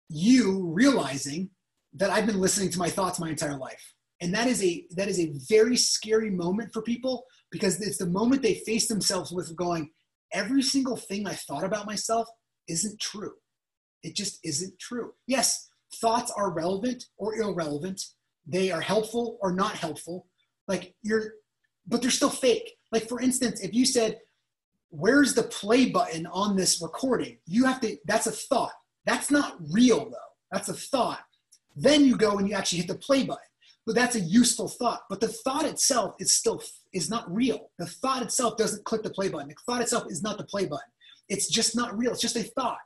[0.09, 1.51] you realizing
[1.99, 3.95] that I've been listening to my thoughts my entire life.
[4.21, 8.07] And that is a that is a very scary moment for people because it's the
[8.07, 9.91] moment they face themselves with going,
[10.33, 12.29] every single thing I thought about myself
[12.69, 13.35] isn't true.
[14.03, 15.13] It just isn't true.
[15.27, 18.03] Yes, thoughts are relevant or irrelevant.
[18.47, 20.27] They are helpful or not helpful.
[20.67, 21.35] Like you're,
[21.87, 22.77] but they're still fake.
[22.93, 24.19] Like for instance, if you said,
[24.91, 27.97] "Where's the play button on this recording?" You have to.
[28.05, 28.73] That's a thought.
[29.05, 30.33] That's not real though.
[30.51, 31.21] That's a thought.
[31.81, 33.43] Then you go and you actually hit the play button.
[33.87, 35.03] But that's a useful thought.
[35.09, 36.63] But the thought itself is still
[36.93, 37.71] is not real.
[37.79, 39.49] The thought itself doesn't click the play button.
[39.49, 40.91] The thought itself is not the play button.
[41.29, 42.13] It's just not real.
[42.13, 42.79] It's just a thought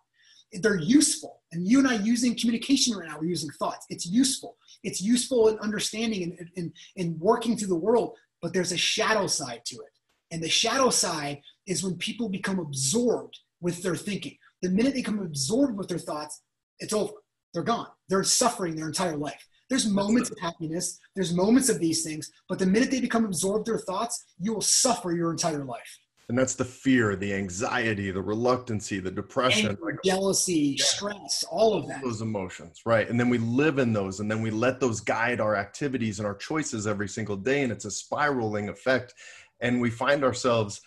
[0.61, 1.41] they're useful.
[1.53, 3.87] And you and I using communication right now, we're using thoughts.
[3.89, 4.57] It's useful.
[4.83, 9.27] It's useful in understanding and in, in working through the world, but there's a shadow
[9.27, 9.93] side to it.
[10.31, 14.37] And the shadow side is when people become absorbed with their thinking.
[14.61, 16.43] The minute they become absorbed with their thoughts,
[16.79, 17.13] it's over.
[17.53, 17.89] They're gone.
[18.09, 19.47] They're suffering their entire life.
[19.69, 23.67] There's moments of happiness, there's moments of these things, but the minute they become absorbed
[23.67, 25.99] their thoughts, you will suffer your entire life.
[26.29, 30.85] And that's the fear, the anxiety, the reluctancy, the depression, Anger, like, jealousy, yeah.
[30.85, 32.03] stress, all of that.
[32.03, 33.09] Those emotions, right?
[33.09, 36.27] And then we live in those, and then we let those guide our activities and
[36.27, 39.15] our choices every single day, and it's a spiraling effect.
[39.61, 40.81] And we find ourselves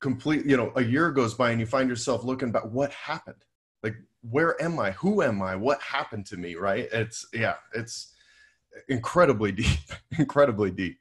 [0.00, 0.44] complete.
[0.44, 2.64] You know, a year goes by, and you find yourself looking back.
[2.64, 3.42] What happened?
[3.82, 3.96] Like,
[4.30, 4.92] where am I?
[4.92, 5.56] Who am I?
[5.56, 6.54] What happened to me?
[6.54, 6.88] Right?
[6.92, 7.54] It's yeah.
[7.74, 8.12] It's
[8.88, 9.78] incredibly deep,
[10.18, 10.98] incredibly deep.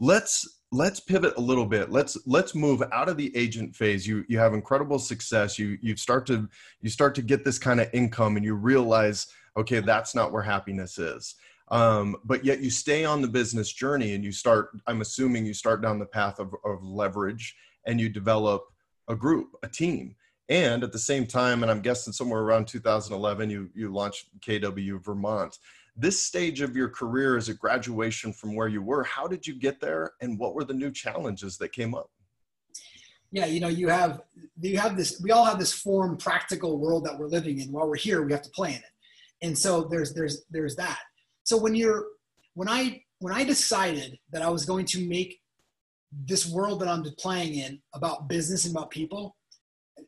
[0.00, 1.90] Let's let's pivot a little bit.
[1.90, 4.06] Let's let's move out of the agent phase.
[4.06, 5.58] You you have incredible success.
[5.58, 6.48] You you start to
[6.80, 10.42] you start to get this kind of income, and you realize, okay, that's not where
[10.42, 11.34] happiness is.
[11.68, 14.70] Um, but yet you stay on the business journey, and you start.
[14.86, 17.54] I'm assuming you start down the path of, of leverage,
[17.86, 18.64] and you develop
[19.08, 20.16] a group, a team.
[20.52, 25.02] And at the same time, and I'm guessing somewhere around 2011, you you launched KW
[25.02, 25.58] Vermont.
[25.96, 29.02] This stage of your career is a graduation from where you were.
[29.02, 32.10] How did you get there and what were the new challenges that came up?
[33.30, 34.20] Yeah you know you have
[34.60, 37.72] you have this we all have this form practical world that we're living in.
[37.72, 38.92] While we're here we have to play in it.
[39.40, 41.00] And so there's there's there's that.
[41.44, 42.04] So when you're
[42.52, 45.40] when i when i decided that i was going to make
[46.26, 49.34] this world that i'm playing in about business and about people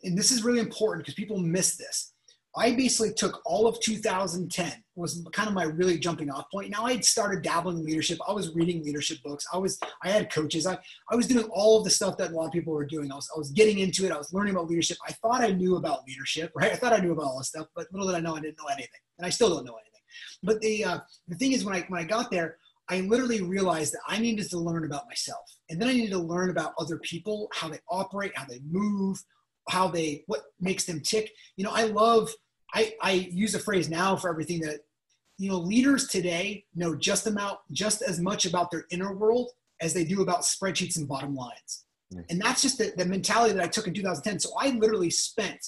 [0.03, 2.15] and this is really important because people miss this
[2.57, 6.71] I basically took all of 2010 was kind of my really jumping off point.
[6.71, 8.19] Now I'd started dabbling in leadership.
[8.29, 9.45] I was reading leadership books.
[9.53, 10.67] I was I had coaches.
[10.67, 10.79] I,
[11.11, 13.11] I was doing all of the stuff that a lot of people were doing.
[13.11, 14.13] I was, I was getting into it.
[14.13, 14.99] I was learning about leadership.
[15.07, 16.71] I thought I knew about leadership, right?
[16.71, 18.59] I thought I knew about all this stuff, but little did I know I didn't
[18.59, 19.01] know anything.
[19.19, 20.01] And I still don't know anything.
[20.45, 23.95] But the uh, the thing is when I when I got there, I literally realized
[23.95, 25.45] that I needed to learn about myself.
[25.71, 29.19] And then I needed to learn about other people, how they operate, how they move,
[29.69, 31.31] how they what makes them tick.
[31.57, 32.31] You know, I love
[32.75, 34.81] I, I use a phrase now for everything that
[35.39, 39.51] you know leaders today know just about just as much about their inner world
[39.81, 41.85] as they do about spreadsheets and bottom lines.
[42.13, 42.25] Mm.
[42.31, 45.65] And that's just the, the mentality that i took in 2010 so i literally spent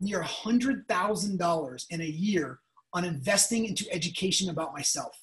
[0.00, 2.60] near $100000 in a year
[2.92, 5.16] on investing into education about myself.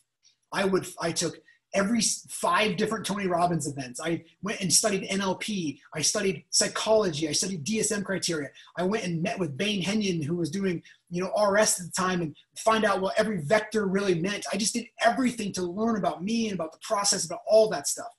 [0.53, 1.39] I would i took
[1.77, 4.01] every five different Tony Robbins events.
[4.03, 5.79] I went and studied NLP.
[5.93, 7.29] I studied psychology.
[7.29, 8.49] I studied DSM criteria.
[8.77, 11.91] I went and met with Bain Henyon, who was doing, you know, RS at the
[11.95, 14.45] time and find out what every vector really meant.
[14.51, 17.87] I just did everything to learn about me and about the process, about all that
[17.87, 18.11] stuff.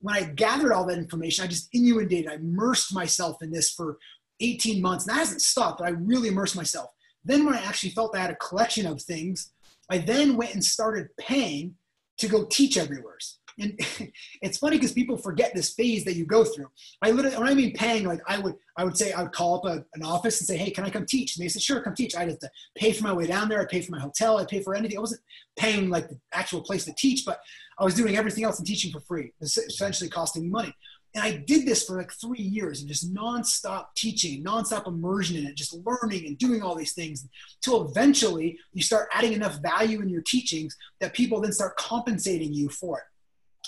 [0.00, 3.96] When I gathered all that information, I just inundated, I immersed myself in this for
[4.40, 5.06] 18 months.
[5.06, 6.90] And that hasn't stopped, but I really immersed myself.
[7.24, 9.52] Then when I actually felt I had a collection of things,
[9.88, 11.76] I then went and started paying
[12.18, 13.18] to go teach everywhere.
[13.58, 13.78] And
[14.42, 16.66] it's funny because people forget this phase that you go through.
[17.02, 19.56] I literally, when I mean paying, like I would, I would say, I would call
[19.56, 21.80] up a, an office and say, "Hey, can I come teach?" And they said, "Sure,
[21.80, 23.60] come teach." I'd have to pay for my way down there.
[23.60, 24.38] I'd pay for my hotel.
[24.38, 24.98] I'd pay for anything.
[24.98, 25.22] I wasn't
[25.56, 27.40] paying like the actual place to teach, but
[27.78, 30.74] I was doing everything else and teaching for free, essentially costing me money.
[31.14, 35.46] And I did this for like three years and just nonstop teaching, nonstop immersion in
[35.46, 40.00] it, just learning and doing all these things until eventually you start adding enough value
[40.00, 43.04] in your teachings that people then start compensating you for it.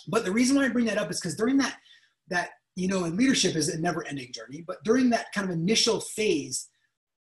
[0.08, 1.76] But the reason why I bring that up is because during that,
[2.28, 5.54] that, you know, and leadership is a never ending journey, but during that kind of
[5.54, 6.68] initial phase,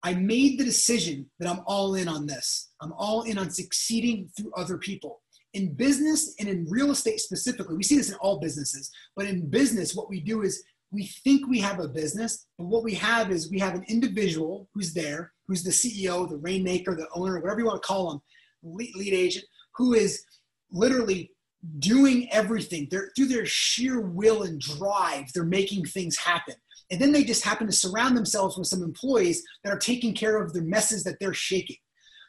[0.03, 2.71] I made the decision that I'm all in on this.
[2.81, 5.21] I'm all in on succeeding through other people
[5.59, 9.51] in business and in real estate specifically, we see this in all businesses, but in
[9.51, 13.31] business, what we do is we think we have a business, but what we have
[13.33, 17.61] is we have an individual who's there, who's the CEO, the rainmaker, the owner, whatever
[17.61, 18.23] you want to call them,
[18.63, 19.45] lead, lead agent,
[19.75, 20.25] who is
[20.71, 21.33] literally
[21.81, 22.87] doing everything.
[22.89, 26.55] They're through their sheer will and drive, they're making things happen.
[26.91, 30.41] And then they just happen to surround themselves with some employees that are taking care
[30.41, 31.77] of the messes that they're shaking.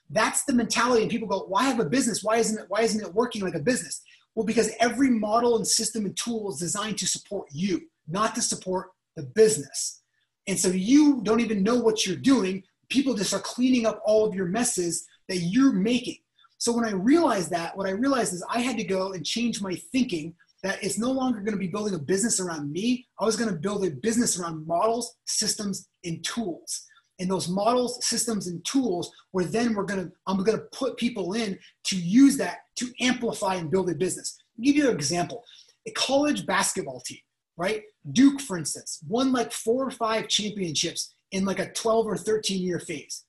[0.10, 1.04] That's the mentality.
[1.04, 2.24] And people go, why have a business?
[2.24, 4.02] Why isn't it, why isn't it working like a business?
[4.36, 8.42] Well, because every model and system and tool is designed to support you, not to
[8.42, 10.02] support the business.
[10.48, 12.64] And so you don't even know what you're doing.
[12.90, 16.18] People just are cleaning up all of your messes that you're making.
[16.58, 19.62] So when I realized that, what I realized is I had to go and change
[19.62, 20.34] my thinking
[20.64, 23.08] that it's no longer going to be building a business around me.
[23.20, 26.86] I was going to build a business around models, systems, and tools
[27.20, 31.60] and those models, systems, and tools where then we're gonna, I'm gonna put people in
[31.86, 34.38] to use that to amplify and build a business.
[34.58, 35.44] I'll give you an example.
[35.88, 37.20] A college basketball team,
[37.58, 37.84] right?
[38.12, 42.62] Duke, for instance, won like four or five championships in like a 12 or 13
[42.62, 43.26] year phase.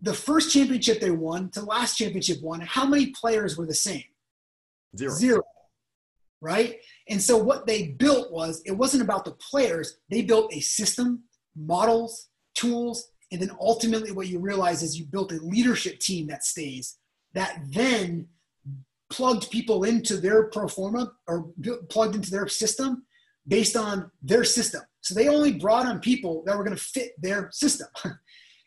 [0.00, 3.74] The first championship they won to the last championship won, how many players were the
[3.74, 4.04] same?
[4.96, 5.12] Zero.
[5.12, 5.42] Zero.
[6.40, 6.76] right?
[7.08, 9.98] And so what they built was it wasn't about the players.
[10.10, 11.24] They built a system,
[11.56, 16.44] models, tools, and then ultimately what you realize is you built a leadership team that
[16.44, 16.96] stays
[17.34, 18.28] that then
[19.10, 21.50] plugged people into their pro forma or
[21.90, 23.04] plugged into their system
[23.46, 24.82] based on their system.
[25.00, 27.88] So they only brought on people that were going to fit their system.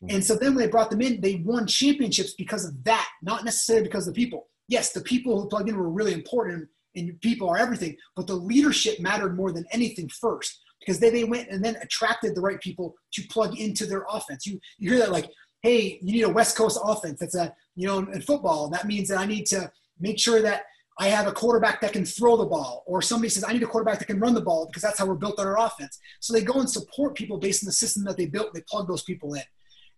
[0.02, 0.12] Hmm.
[0.12, 3.44] and so then when they brought them in, they won championships because of that, not
[3.44, 4.48] necessarily because of the people.
[4.70, 8.34] Yes, the people who plugged in were really important and people are everything, but the
[8.34, 12.60] leadership mattered more than anything first because they, they went and then attracted the right
[12.60, 14.46] people to plug into their offense.
[14.46, 15.30] You, you hear that like,
[15.62, 17.20] hey, you need a West Coast offense.
[17.20, 18.70] That's a, you know, in football.
[18.70, 20.64] That means that I need to make sure that
[21.02, 23.68] I have a quarterback that can throw the ball, or somebody says, I need a
[23.68, 25.98] quarterback that can run the ball because that's how we're built on our offense.
[26.20, 28.54] So they go and support people based on the system that they built.
[28.54, 29.44] They plug those people in.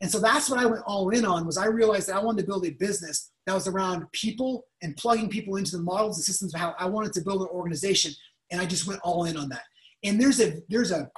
[0.01, 2.41] And so that's what I went all in on was I realized that I wanted
[2.41, 6.25] to build a business that was around people and plugging people into the models and
[6.25, 8.11] systems of how I wanted to build an organization.
[8.51, 9.63] And I just went all in on that.
[10.03, 11.09] And there's a there's a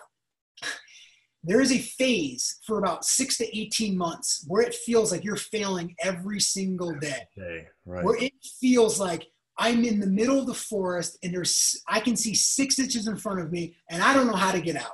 [1.44, 5.36] there is a phase for about six to 18 months where it feels like you're
[5.36, 7.28] failing every single day.
[7.38, 8.04] Okay, right.
[8.04, 8.32] Where it
[8.62, 9.28] feels like
[9.60, 13.18] I'm in the middle of the forest and there's I can see six inches in
[13.18, 14.94] front of me and I don't know how to get out.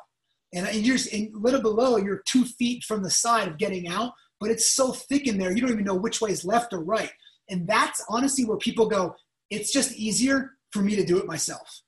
[0.54, 4.14] And, and you're a little below, you're two feet from the side of getting out,
[4.40, 6.84] but it's so thick in there, you don't even know which way is left or
[6.84, 7.12] right.
[7.50, 9.16] And that's honestly where people go,
[9.52, 11.82] it's just easier for me to do it myself.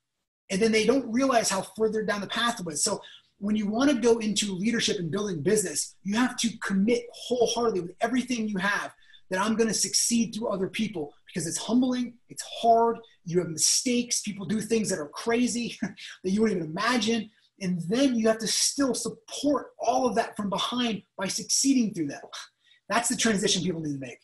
[0.52, 2.84] And then they don't realize how further down the path it was.
[2.84, 3.00] So
[3.38, 7.80] when you want to go into leadership and building business, you have to commit wholeheartedly
[7.80, 8.92] with everything you have
[9.30, 13.48] that I'm going to succeed through other people because it's humbling, it's hard, you have
[13.48, 17.30] mistakes, people do things that are crazy that you wouldn't even imagine.
[17.62, 22.08] And then you have to still support all of that from behind by succeeding through
[22.08, 22.22] that.
[22.90, 24.18] That's the transition people need to make.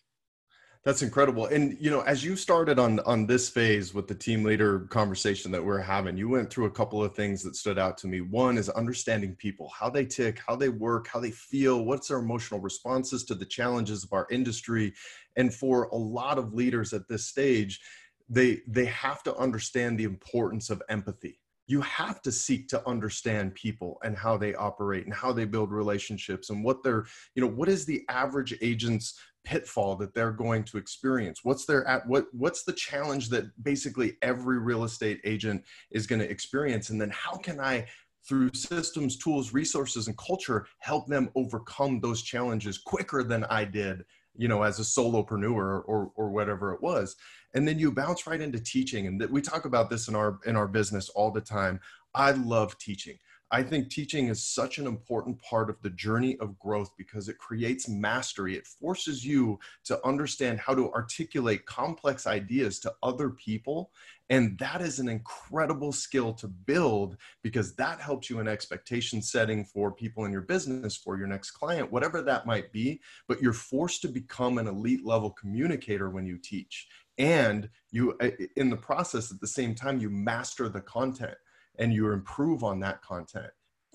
[0.85, 1.47] That's incredible.
[1.47, 5.51] And you know, as you started on on this phase with the team leader conversation
[5.53, 8.20] that we're having, you went through a couple of things that stood out to me.
[8.20, 12.18] One is understanding people, how they tick, how they work, how they feel, what's their
[12.18, 14.95] emotional responses to the challenges of our industry.
[15.37, 17.81] And for a lot of leaders at this stage,
[18.29, 23.55] they they have to understand the importance of empathy you have to seek to understand
[23.55, 27.05] people and how they operate and how they build relationships and what they're
[27.35, 31.40] you know what is the average agent's pitfall that they're going to experience?
[31.42, 36.20] What's their at what what's the challenge that basically every real estate agent is going
[36.20, 36.90] to experience?
[36.90, 37.86] And then how can i
[38.28, 44.05] through systems tools resources and culture help them overcome those challenges quicker than i did
[44.36, 47.16] you know as a solopreneur or or whatever it was?
[47.55, 50.57] And then you bounce right into teaching and we talk about this in our in
[50.57, 51.80] our business all the time.
[52.14, 53.16] I love teaching
[53.51, 57.38] I think teaching is such an important part of the journey of growth because it
[57.38, 58.57] creates mastery.
[58.57, 63.90] It forces you to understand how to articulate complex ideas to other people.
[64.28, 69.64] And that is an incredible skill to build because that helps you in expectation setting
[69.64, 73.01] for people in your business, for your next client, whatever that might be.
[73.28, 76.86] But you're forced to become an elite level communicator when you teach.
[77.16, 81.36] And you, eh, in the process, at the same time, you master the content
[81.79, 83.51] and you improve on that content.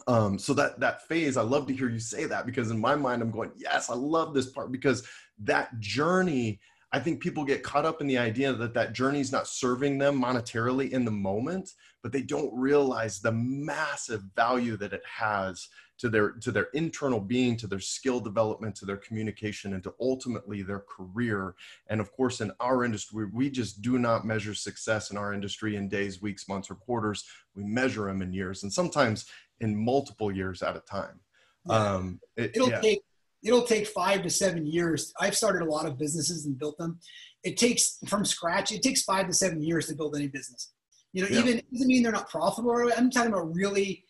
[0.08, 2.94] Um, so that that phase i love to hear you say that because in my
[2.94, 5.08] mind i'm going yes i love this part because
[5.44, 6.60] that journey
[6.92, 9.98] i think people get caught up in the idea that that journey is not serving
[9.98, 11.70] them monetarily in the moment
[12.04, 17.20] but they don't realize the massive value that it has to their to their internal
[17.20, 21.56] being to their skill development to their communication and to ultimately their career.
[21.88, 25.78] And of course in our industry we just do not measure success in our industry
[25.78, 27.24] in days weeks months or quarters.
[27.56, 29.26] We measure them in years and sometimes
[29.62, 31.22] in multiple years at a time.
[31.66, 31.76] Yeah.
[31.76, 32.82] um, it, will yeah.
[32.82, 33.02] take
[33.42, 35.14] it'll take five to seven years.
[35.22, 37.00] I've started a lot of businesses and built them.
[37.44, 40.73] It takes from scratch it takes five to seven years to build any business
[41.14, 41.40] you know yeah.
[41.40, 42.92] even doesn't mean they're not profitable.
[42.98, 44.04] I'm talking about really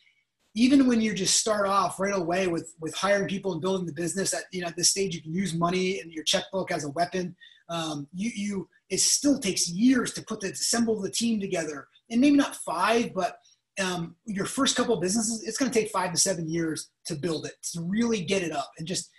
[0.55, 3.93] even when you just start off right away with with hiring people and building the
[3.93, 6.85] business at you know at this stage you can use money and your checkbook as
[6.85, 7.35] a weapon.
[7.69, 11.87] Um, you you it still takes years to put the assemble the team together.
[12.09, 13.37] And maybe not five but
[13.81, 17.15] um, your first couple of businesses it's going to take five to seven years to
[17.15, 19.09] build it to really get it up and just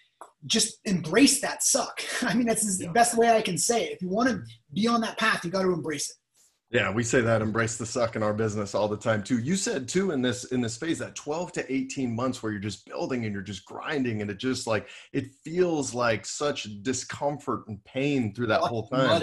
[0.47, 2.01] just embrace that suck.
[2.22, 3.93] I mean that's the best way i can say it.
[3.93, 6.16] If you want to be on that path you got to embrace it
[6.75, 9.39] yeah, we say that embrace the suck in our business all the time too.
[9.39, 12.61] You said too in this in this phase that 12 to 18 months where you're
[12.61, 17.68] just building and you're just grinding and it just like it feels like such discomfort
[17.68, 19.22] and pain through that whole time.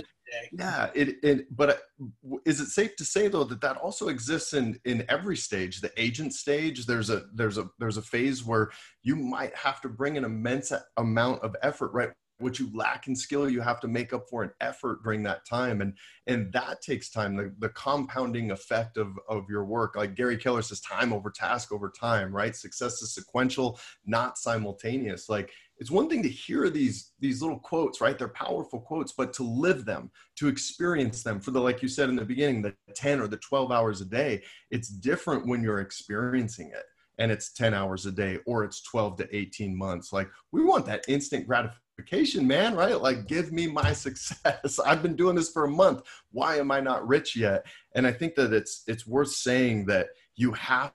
[0.54, 4.54] Yeah, it, it but uh, is it safe to say though that that also exists
[4.54, 8.72] in in every stage, the agent stage, there's a there's a there's a phase where
[9.04, 12.12] you might have to bring an immense amount of effort right
[12.42, 15.46] what you lack in skill you have to make up for in effort during that
[15.46, 15.82] time.
[15.82, 19.96] And and that takes time the, the compounding effect of of your work.
[19.96, 22.56] Like gary keller says time over task over time right?
[22.56, 25.30] Success is sequential not simultaneous.
[25.30, 28.18] Like it's one thing to hear these these little quotes right?
[28.18, 32.10] They're powerful quotes but to live them to experience them for the like you said
[32.10, 35.80] in the beginning the 10 or the 12 hours a day it's different when you're
[35.80, 36.86] experiencing it
[37.22, 40.12] and it's 10 hours a day or it's 12 to 18 months.
[40.12, 43.00] Like we want that instant gratification vacation, man, right?
[43.00, 44.80] Like, give me my success.
[44.80, 46.02] I've been doing this for a month.
[46.32, 47.66] Why am I not rich yet?
[47.94, 50.94] And I think that it's it's worth saying that you have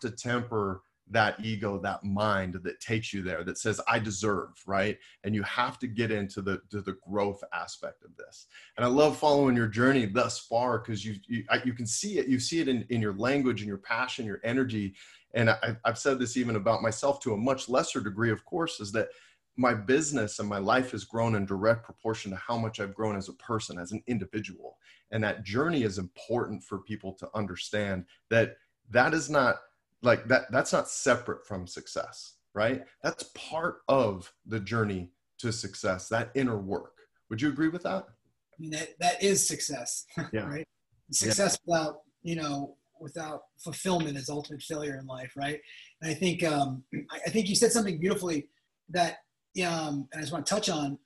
[0.00, 4.98] to temper that ego, that mind that takes you there, that says I deserve, right?
[5.24, 8.46] And you have to get into the to the growth aspect of this.
[8.76, 12.28] And I love following your journey thus far because you you, you can see it.
[12.28, 14.94] You see it in in your language and your passion, your energy.
[15.34, 18.80] And I, I've said this even about myself to a much lesser degree, of course,
[18.80, 19.08] is that
[19.56, 23.16] my business and my life has grown in direct proportion to how much I've grown
[23.16, 24.78] as a person, as an individual.
[25.10, 28.56] And that journey is important for people to understand that
[28.90, 29.56] that is not
[30.02, 32.82] like that, that's not separate from success, right?
[33.02, 36.94] That's part of the journey to success, that inner work.
[37.30, 38.04] Would you agree with that?
[38.06, 40.48] I mean, that, that is success, yeah.
[40.48, 40.66] right?
[41.10, 41.74] Success yeah.
[41.74, 45.60] without, you know, without fulfillment is ultimate failure in life, right?
[46.00, 48.48] And I think, um, I think you said something beautifully
[48.90, 49.18] that
[49.60, 50.98] um, and I just want to touch on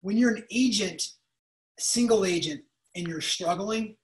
[0.00, 1.02] when you're an agent,
[1.78, 2.62] single agent,
[2.96, 3.96] and you're struggling,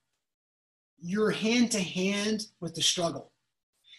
[1.00, 3.32] you're hand to hand with the struggle.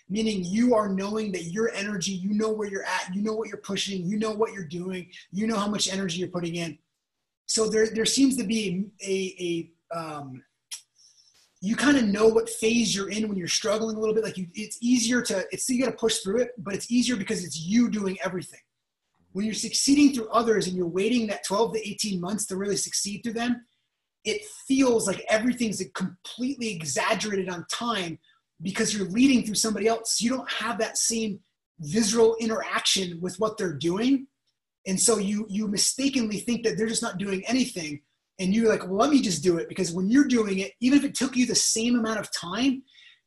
[0.09, 3.49] Meaning you are knowing that your energy, you know where you're at, you know what
[3.49, 6.77] you're pushing, you know what you're doing, you know how much energy you're putting in.
[7.45, 10.43] So there, there seems to be a, a um,
[11.59, 14.23] you kind of know what phase you're in when you're struggling a little bit.
[14.23, 17.17] Like you, it's easier to, it's you got to push through it, but it's easier
[17.17, 18.59] because it's you doing everything
[19.37, 22.75] when you're succeeding through others and you're waiting that 12 to 18 months to really
[22.75, 23.67] succeed through them,
[24.25, 28.17] it feels like everything's completely exaggerated on time
[28.63, 30.19] because you're leading through somebody else.
[30.19, 31.39] You don't have that same
[31.81, 34.25] visceral interaction with what they're doing.
[34.87, 38.01] And so you you mistakenly think that they're just not doing anything.
[38.39, 39.69] And you're like, well, let me just do it.
[39.69, 42.81] Because when you're doing it, even if it took you the same amount of time,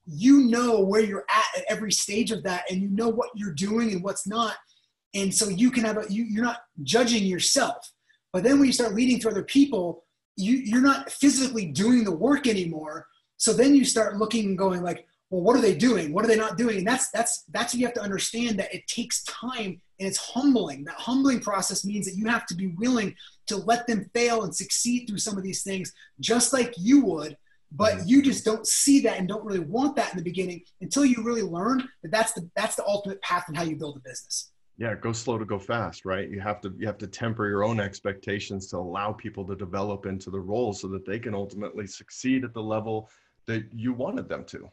[0.07, 3.55] you know where you're at at every stage of that and you know what you're
[3.55, 4.57] doing and what's not
[5.15, 7.93] and so you can have a you, you're not judging yourself.
[8.33, 10.05] But then when you start leading through other people
[10.37, 13.07] you you're not physically doing the work anymore.
[13.37, 16.13] So then you start looking and going like well what are they doing?
[16.13, 16.79] What are they not doing?
[16.79, 20.19] And that's that's that's what you have to understand that it takes time and it's
[20.19, 20.85] humbling.
[20.85, 23.15] That humbling process means that you have to be willing
[23.47, 27.37] to let them fail and succeed through some of these things just like you would.
[27.73, 28.09] But mm-hmm.
[28.09, 31.23] you just don't see that and don't really want that in the beginning until you
[31.23, 34.51] really learn that that's the that's the ultimate path in how you build a business
[34.81, 36.29] yeah go slow to go fast right?
[36.29, 40.07] You have to you have to temper your own expectations to allow people to develop
[40.07, 43.09] into the role so that they can ultimately succeed at the level
[43.47, 44.69] that you wanted them to.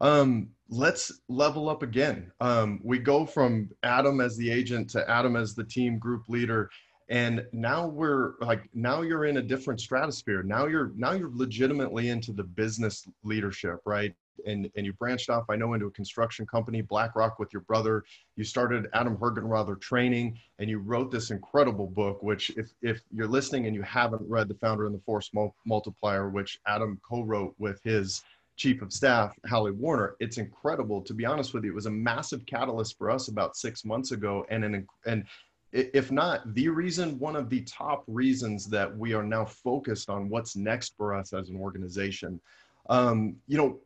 [0.00, 2.30] Um, let's level up again.
[2.40, 6.68] Um, we go from adam as the agent to adam as the team group leader
[7.08, 10.42] and now we're like now you're in a different stratosphere.
[10.42, 14.14] Now you're now you're legitimately into the business leadership right
[14.46, 18.04] and, and you branched off, I know, into a construction company, BlackRock, with your brother.
[18.36, 22.22] You started Adam Hergenrother Training, and you wrote this incredible book.
[22.22, 25.30] Which, if if you're listening and you haven't read The Founder and the Force
[25.66, 28.22] Multiplier, which Adam co-wrote with his
[28.56, 31.00] chief of staff, Hallie Warner, it's incredible.
[31.02, 34.12] To be honest with you, it was a massive catalyst for us about six months
[34.12, 35.24] ago, and an and
[35.72, 40.28] if not the reason, one of the top reasons that we are now focused on
[40.28, 42.40] what's next for us as an organization.
[42.88, 43.78] Um, you know,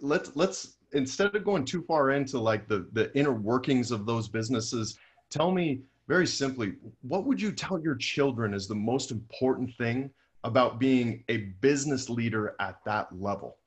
[0.00, 4.28] let's let's instead of going too far into like the the inner workings of those
[4.28, 4.98] businesses
[5.30, 10.10] tell me very simply what would you tell your children is the most important thing
[10.44, 13.58] about being a business leader at that level?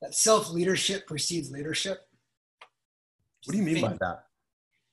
[0.00, 2.06] That self leadership precedes leadership.
[3.44, 4.25] What do you mean by that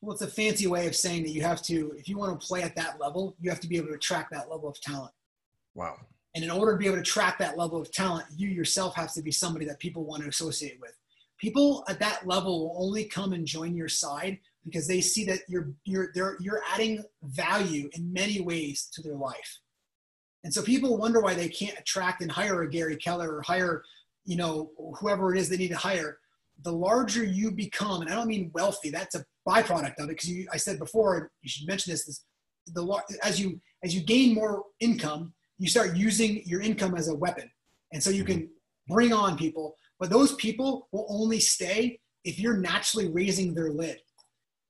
[0.03, 2.45] well, it's a fancy way of saying that you have to, if you want to
[2.45, 5.13] play at that level, you have to be able to attract that level of talent.
[5.75, 5.95] Wow.
[6.35, 9.13] And in order to be able to attract that level of talent, you yourself have
[9.13, 10.91] to be somebody that people want to associate with.
[11.39, 15.39] People at that level will only come and join your side because they see that
[15.47, 19.59] you're you're they're, you're adding value in many ways to their life.
[20.43, 23.83] And so people wonder why they can't attract and hire a Gary Keller or hire,
[24.25, 26.17] you know, whoever it is they need to hire.
[26.63, 30.29] The larger you become, and I don't mean wealthy, that's a byproduct of it because
[30.51, 32.25] I said before you should mention this is
[32.67, 37.15] the as you as you gain more income you start using your income as a
[37.15, 37.49] weapon
[37.91, 38.39] and so you mm-hmm.
[38.39, 38.49] can
[38.87, 43.97] bring on people but those people will only stay if you're naturally raising their lid.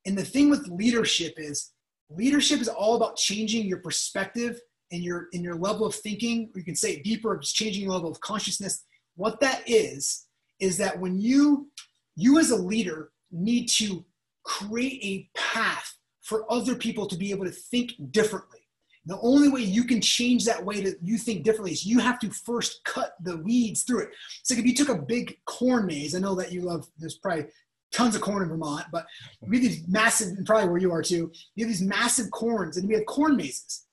[0.06, 1.72] And the thing with leadership is
[2.10, 4.60] leadership is all about changing your perspective
[4.92, 7.84] and your in your level of thinking, or you can say it deeper, just changing
[7.84, 8.84] your level of consciousness.
[9.16, 10.26] What that is,
[10.60, 11.70] is that when you
[12.16, 14.06] you as a leader need to
[14.44, 18.60] create a path for other people to be able to think differently.
[19.06, 22.20] The only way you can change that way that you think differently is you have
[22.20, 24.10] to first cut the weeds through it.
[24.40, 27.18] It's like if you took a big corn maze, I know that you love, there's
[27.18, 27.48] probably
[27.92, 29.06] tons of corn in Vermont, but
[29.42, 32.78] we have these massive, and probably where you are too, you have these massive corns
[32.78, 33.86] and we have corn mazes.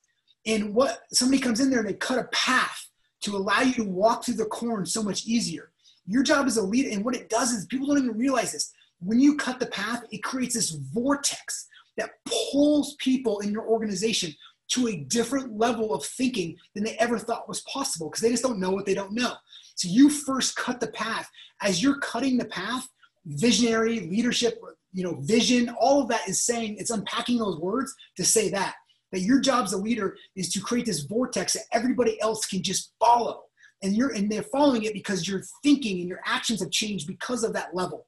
[0.45, 2.87] And what somebody comes in there and they cut a path
[3.21, 5.71] to allow you to walk through the corn so much easier.
[6.07, 8.71] Your job as a leader, and what it does is people don't even realize this.
[9.01, 14.33] When you cut the path, it creates this vortex that pulls people in your organization
[14.69, 18.43] to a different level of thinking than they ever thought was possible because they just
[18.43, 19.33] don't know what they don't know.
[19.75, 21.29] So you first cut the path.
[21.61, 22.87] As you're cutting the path,
[23.25, 24.61] visionary, leadership,
[24.93, 28.75] you know, vision, all of that is saying, it's unpacking those words to say that.
[29.11, 32.63] That your job as a leader is to create this vortex that everybody else can
[32.63, 33.41] just follow.
[33.83, 37.43] And you're and they're following it because your thinking and your actions have changed because
[37.43, 38.05] of that level.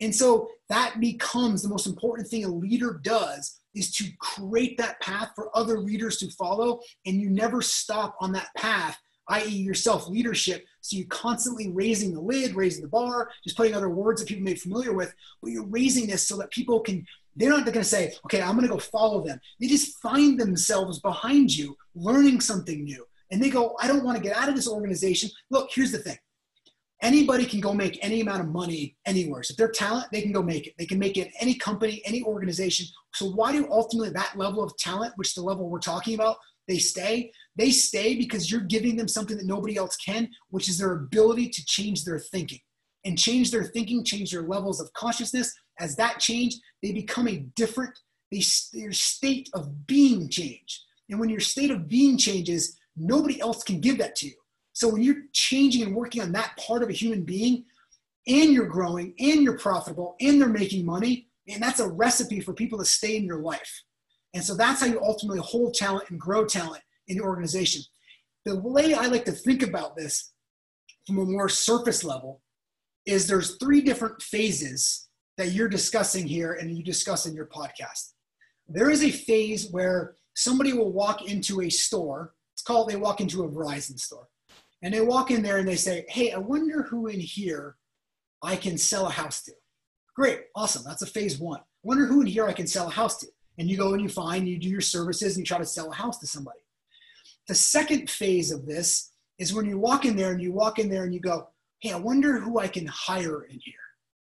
[0.00, 5.00] And so that becomes the most important thing a leader does is to create that
[5.00, 6.80] path for other leaders to follow.
[7.06, 8.98] And you never stop on that path,
[9.28, 10.64] i.e., your self leadership.
[10.80, 14.44] So you're constantly raising the lid, raising the bar, just putting other words that people
[14.44, 17.74] may be familiar with, but you're raising this so that people can, they're not going
[17.74, 19.38] to say, okay, I'm going to go follow them.
[19.60, 23.06] They just find themselves behind you learning something new.
[23.30, 25.30] And they go, I don't want to get out of this organization.
[25.50, 26.16] Look, here's the thing
[27.02, 29.42] anybody can go make any amount of money anywhere.
[29.42, 30.74] So if they're talent, they can go make it.
[30.78, 32.86] They can make it any company, any organization.
[33.14, 36.36] So why do ultimately that level of talent, which the level we're talking about,
[36.68, 37.32] they stay?
[37.56, 41.48] They stay because you're giving them something that nobody else can, which is their ability
[41.48, 42.60] to change their thinking.
[43.04, 45.54] And change their thinking, change their levels of consciousness.
[45.78, 47.98] As that change, they become a different,
[48.30, 48.42] they,
[48.74, 50.82] their state of being change.
[51.08, 54.34] And when your state of being changes, nobody else can give that to you.
[54.80, 57.66] So when you're changing and working on that part of a human being,
[58.26, 62.54] and you're growing, and you're profitable, and they're making money, and that's a recipe for
[62.54, 63.82] people to stay in your life.
[64.32, 67.82] And so that's how you ultimately hold talent and grow talent in your organization.
[68.46, 70.32] The way I like to think about this
[71.06, 72.40] from a more surface level
[73.04, 78.12] is there's three different phases that you're discussing here and you discuss in your podcast.
[78.66, 82.32] There is a phase where somebody will walk into a store.
[82.54, 84.26] It's called they walk into a Verizon store.
[84.82, 87.76] And they walk in there and they say, Hey, I wonder who in here
[88.42, 89.52] I can sell a house to.
[90.16, 90.82] Great, awesome.
[90.84, 91.60] That's a phase one.
[91.82, 93.26] Wonder who in here I can sell a house to.
[93.58, 95.90] And you go and you find, you do your services and you try to sell
[95.90, 96.60] a house to somebody.
[97.48, 100.88] The second phase of this is when you walk in there and you walk in
[100.88, 101.48] there and you go,
[101.80, 103.74] Hey, I wonder who I can hire in here.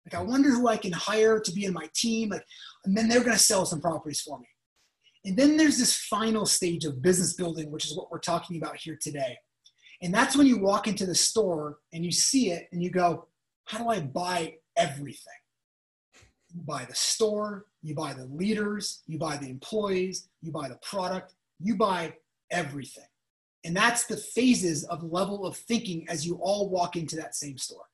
[0.06, 2.30] Like, I wonder who I can hire to be in my team.
[2.30, 2.46] Like,
[2.86, 4.48] and then they're going to sell some properties for me.
[5.26, 8.76] And then there's this final stage of business building, which is what we're talking about
[8.76, 9.38] here today.
[10.04, 13.28] And that's when you walk into the store and you see it and you go,
[13.66, 15.34] how do I buy everything?
[16.54, 20.78] You buy the store, you buy the leaders, you buy the employees, you buy the
[20.84, 22.14] product, you buy
[22.52, 23.06] everything.
[23.64, 27.58] And that's the phases of level of thinking as you all walk into that same
[27.58, 27.86] store.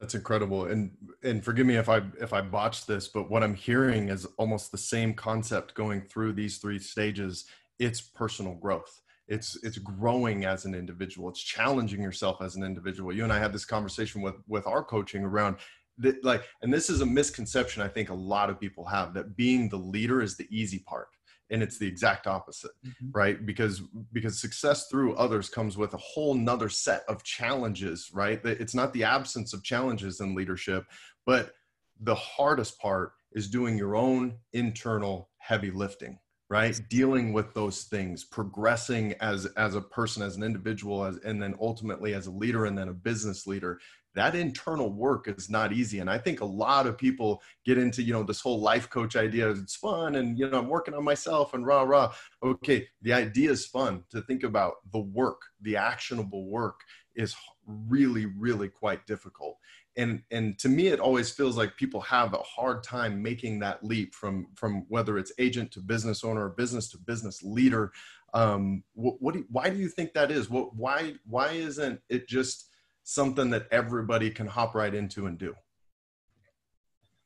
[0.00, 0.64] That's incredible.
[0.64, 0.90] And
[1.22, 4.72] and forgive me if I if I botched this, but what I'm hearing is almost
[4.72, 7.44] the same concept going through these three stages.
[7.78, 11.28] It's personal growth it's it's growing as an individual.
[11.28, 13.14] It's challenging yourself as an individual.
[13.14, 15.56] You and i had this conversation with with our coaching around
[15.98, 19.36] that like and this is a misconception i think a lot of people have that
[19.36, 21.08] being the leader is the easy part
[21.52, 23.10] and it's the exact opposite mm-hmm.
[23.12, 23.46] right?
[23.46, 28.40] Because because success through others comes with a whole nother set of challenges right?
[28.44, 30.86] It's not the absence of challenges in leadership
[31.26, 31.52] but
[32.00, 36.18] the hardest part is doing your own internal heavy lifting
[36.52, 36.78] right?
[36.90, 41.54] Dealing with those things progressing as as a person as an individual as and then
[41.58, 43.80] ultimately as a leader and then a business leader.
[44.14, 46.00] That internal work is not easy.
[46.00, 49.16] And i think a lot of people get into you know this whole life coach
[49.16, 49.48] idea.
[49.48, 52.12] It's fun and you know i'm working on myself and rah rah.
[52.42, 54.74] Okay the idea is fun to think about.
[54.92, 56.80] The work the actionable work
[57.16, 57.34] is
[57.66, 59.56] really really quite difficult
[59.96, 63.84] and and to me it always feels like people have a hard time making that
[63.84, 67.92] leap from from whether it's agent to business owner or business to business leader.
[68.34, 70.48] Um what, what do, why do you think that is?
[70.48, 72.70] What why why isn't it just
[73.04, 75.54] something that everybody can hop right into and do?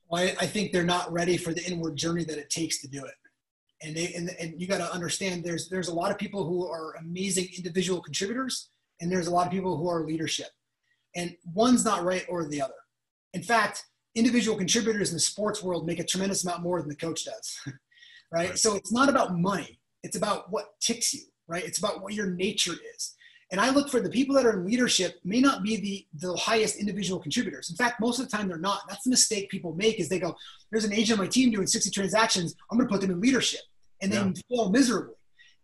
[0.09, 2.89] Well i, I think they're not ready for the inward journey that it takes to
[2.89, 3.14] do it.
[3.83, 6.69] And they and, and you got to understand there's there's a lot of people who
[6.69, 10.49] are amazing individual contributors and there's a lot of people who are leadership
[11.17, 12.75] and one's not right or the other.
[13.35, 16.97] In fact, individual contributors in the sports world make a tremendous amount more than the
[16.97, 18.51] coach does, right?
[18.51, 18.59] right?
[18.59, 19.81] So it's not about money.
[20.03, 21.64] It's about what ticks you, right?
[21.64, 23.14] It's about what your nature is.
[23.53, 26.37] And I look for the people that are in leadership may not be the, the
[26.37, 27.71] highest individual contributors.
[27.71, 28.81] In fact, most of the time they're not.
[28.89, 30.35] That's the mistake people make is they go,
[30.71, 32.57] there's an agent on my team doing 60 transactions.
[32.71, 33.61] I'm going to put them in leadership
[34.03, 34.57] and then yeah.
[34.57, 35.14] fail miserably.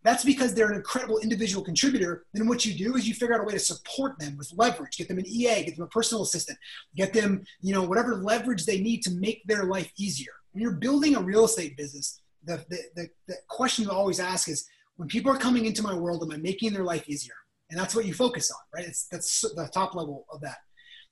[0.05, 2.24] That's because they're an incredible individual contributor.
[2.34, 4.96] Then what you do is you figure out a way to support them with leverage,
[4.96, 6.59] get them an EA, get them a personal assistant,
[6.96, 10.32] get them, you know, whatever leverage they need to make their life easier.
[10.53, 14.48] When you're building a real estate business, the, the, the, the question you always ask
[14.48, 17.34] is, when people are coming into my world, am I making their life easier?
[17.72, 20.59] and that's what you focus on right it's that's the top level of that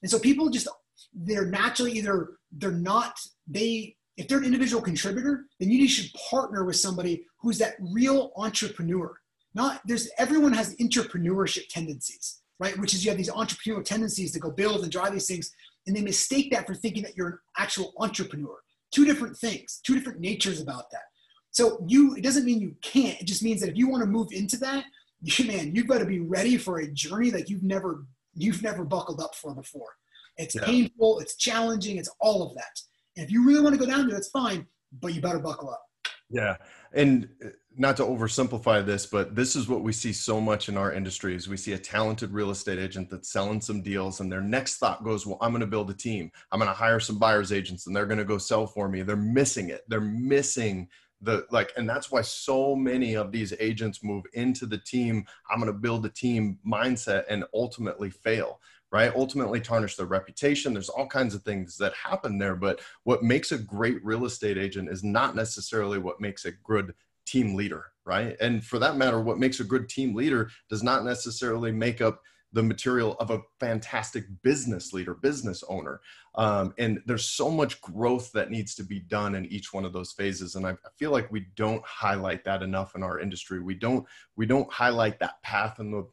[0.03, 0.69] and so people just
[1.15, 3.19] they're naturally either they're not
[3.49, 8.33] they if they're an individual contributor then you should partner with somebody who's that real
[8.37, 9.17] entrepreneur
[9.55, 14.39] not there's everyone has entrepreneurship tendencies right which is you have these entrepreneurial tendencies to
[14.39, 15.53] go build and drive these things
[15.87, 18.59] and they mistake that for thinking that you're an actual entrepreneur
[18.93, 21.03] two different things two different natures about that
[21.51, 24.07] so you it doesn't mean you can't it just means that if you want to
[24.07, 24.85] move into that
[25.23, 28.05] you, man, you've got to be ready for a journey that you've never
[28.35, 29.89] you've never buckled up for before.
[30.37, 30.65] It's yeah.
[30.65, 32.81] painful, it's challenging, it's all of that.
[33.17, 34.67] And if you really want to go down there, that's fine,
[35.01, 35.83] but you better buckle up.
[36.31, 36.57] Yeah.
[36.93, 40.77] And uh, not to oversimplify this, but this is what we see so much in
[40.77, 44.31] our industry is we see a talented real estate agent that's selling some deals and
[44.31, 46.31] their next thought goes, well, I'm going to build a team.
[46.53, 49.03] I'm going to hire some buyers agents and they're going to go sell for me.
[49.03, 49.83] They're missing it.
[49.89, 50.89] They're missing
[51.23, 55.61] the like and that's why so many of these agents move into the team i'm
[55.61, 58.59] going to build a team mindset and ultimately fail
[58.93, 63.23] right ultimately tarnish their reputation there's all kinds of things that happen there but what
[63.23, 66.95] makes a great real estate agent is not necessarily what makes a good
[67.27, 71.05] team leader right and for that matter what makes a good team leader does not
[71.05, 72.21] necessarily make up
[72.53, 76.01] the material of a fantastic business leader, business owner.
[76.35, 79.93] Um, and there's so much growth that needs to be done in each one of
[79.93, 80.57] those phases.
[80.57, 83.61] And I, feel like we don't highlight that enough in our industry.
[83.61, 86.09] We don't we don't highlight that path and the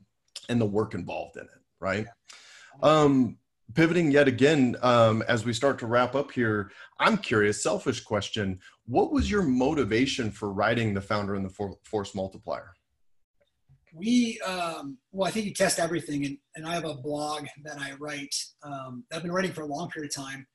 [0.49, 2.05] and the work involved in it, right?
[2.81, 3.37] Um,
[3.73, 8.59] pivoting yet again um, as we start to wrap up here i'm curious selfish question
[8.85, 12.73] what was your motivation for writing the founder and the force multiplier?
[13.93, 17.79] We um, well i think you test everything and, and i have a blog that
[17.79, 20.47] i write um, i've been writing for a long period of time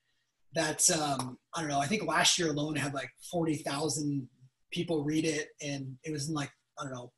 [0.55, 4.29] that's um, i don't know i think last year alone I had like 40000
[4.71, 7.13] people read it and it was in like i don't know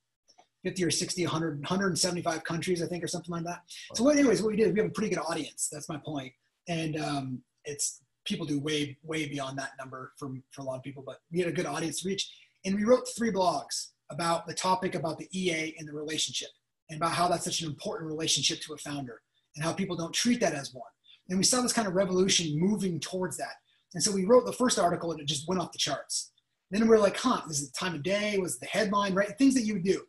[0.64, 3.62] 50 or 60 100 175 countries i think or something like that
[3.94, 6.32] so what, anyways what we did we have a pretty good audience that's my point.
[6.68, 10.82] and um, it's people do way way beyond that number for, for a lot of
[10.82, 12.28] people but we had a good audience reach
[12.64, 16.48] and we wrote three blogs about the topic about the EA and the relationship
[16.90, 19.20] and about how that's such an important relationship to a founder
[19.56, 20.84] and how people don't treat that as one.
[21.28, 23.54] And we saw this kind of revolution moving towards that.
[23.94, 26.32] And so we wrote the first article and it just went off the charts.
[26.70, 29.36] Then we're like, huh, this is the time of day, was the headline, right?
[29.38, 30.02] Things that you would do.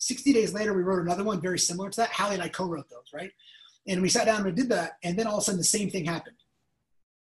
[0.00, 2.10] 60 days later, we wrote another one very similar to that.
[2.10, 3.30] Hallie and I co-wrote those, right?
[3.86, 5.90] And we sat down and did that, and then all of a sudden the same
[5.90, 6.36] thing happened.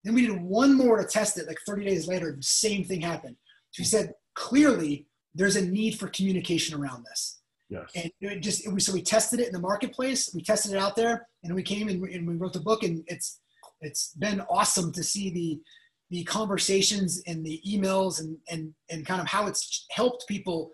[0.04, 3.02] Then we did one more to test it, like 30 days later, the same thing
[3.02, 3.36] happened.
[3.72, 5.06] So we said, clearly
[5.36, 7.42] there's a need for communication around this.
[7.70, 7.90] Yes.
[7.96, 10.32] And it just it, so we tested it in the marketplace.
[10.34, 12.84] We tested it out there, and we came and we, and we wrote the book.
[12.84, 13.40] And it's
[13.80, 15.62] it's been awesome to see the
[16.10, 20.70] the conversations and the emails and and and kind of how it's helped people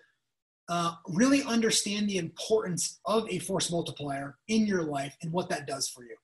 [0.70, 5.66] uh, really understand the importance of a force multiplier in your life and what that
[5.68, 6.16] does for you.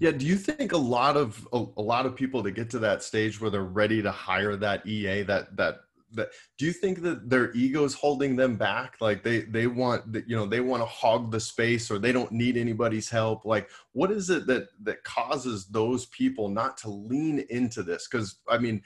[0.00, 2.78] Yeah, do you think a lot of a, a lot of people to get to
[2.80, 5.80] that stage where they're ready to hire that EA that that
[6.12, 8.94] that do you think that their egos holding them back?
[9.00, 12.12] Like they they want that you know they want to hog the space or they
[12.12, 13.44] don't need anybody's help?
[13.44, 18.08] Like what is it that that causes those people not to lean into this?
[18.08, 18.82] Because i mean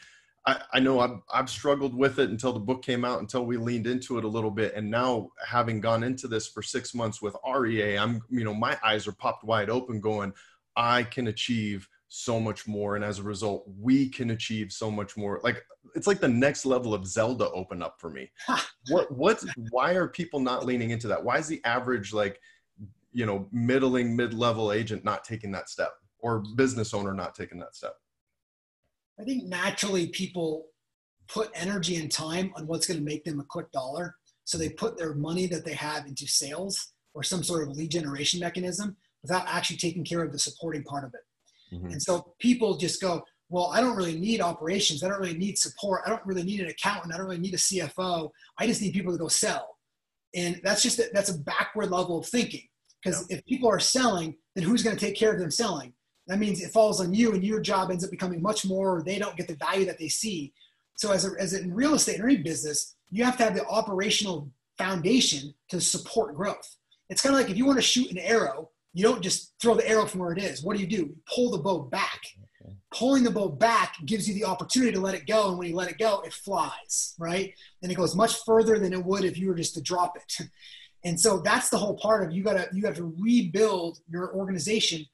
[0.47, 3.57] I, I know I've, I've struggled with it until the book came out until we
[3.57, 4.75] leaned into it a little bit.
[4.75, 8.79] And now having gone into this for six months with rea i'm you know my
[8.85, 10.33] eyes are popped wide open going
[10.77, 12.97] i can achieve so much more.
[12.97, 15.41] And as a result we can achieve so much more.
[15.45, 15.63] Like
[15.95, 18.31] it's like the next level of zelda open up for me.
[18.91, 21.23] What what why are people not leaning into that?
[21.23, 22.41] Why is the average like
[23.13, 27.77] you know middling mid-level agent not taking that step or business owner not taking that
[27.77, 27.97] step
[29.21, 30.67] i think naturally people
[31.29, 34.15] put energy and time on what's going to make them a quick dollar
[34.45, 37.91] so they put their money that they have into sales or some sort of lead
[37.91, 41.21] generation mechanism without actually taking care of the supporting part of it
[41.73, 41.93] Mm-hmm.
[41.93, 45.03] And so people just go, well, I don't really need operations.
[45.03, 46.03] I don't really need support.
[46.05, 47.15] I don't really need an accountant.
[47.15, 48.31] I don't really need a CFO.
[48.59, 49.77] I just need people to go sell.
[50.35, 52.67] And that's just a, that's a backward level of thinking.
[53.03, 53.39] Because yeah.
[53.39, 55.93] if people are selling, then who's going to take care of them selling?
[56.29, 59.19] That means it falls on you and your job ends up becoming much more, they
[59.19, 60.53] don't get the value that they see.
[60.97, 63.67] So as, a, as in real estate or any business, you have to have the
[63.67, 66.77] operational foundation to support growth.
[67.09, 69.75] It's kind of like if you want to shoot an arrow, you don't just throw
[69.75, 70.63] the arrow from where it is.
[70.63, 70.97] What do you do?
[70.97, 72.21] You pull the bow back.
[72.61, 72.75] Okay.
[72.93, 75.49] Pulling the bow back gives you the opportunity to let it go.
[75.49, 77.55] And when you let it go, it flies, right?
[77.83, 80.47] And it goes much further than it would if you were just to drop it.
[81.05, 85.07] And so that's the whole part of you gotta you have to rebuild your organization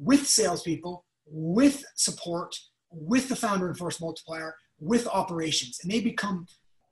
[0.00, 2.56] with salespeople, with support,
[2.90, 5.78] with the founder and force multiplier, with operations.
[5.82, 6.46] And they become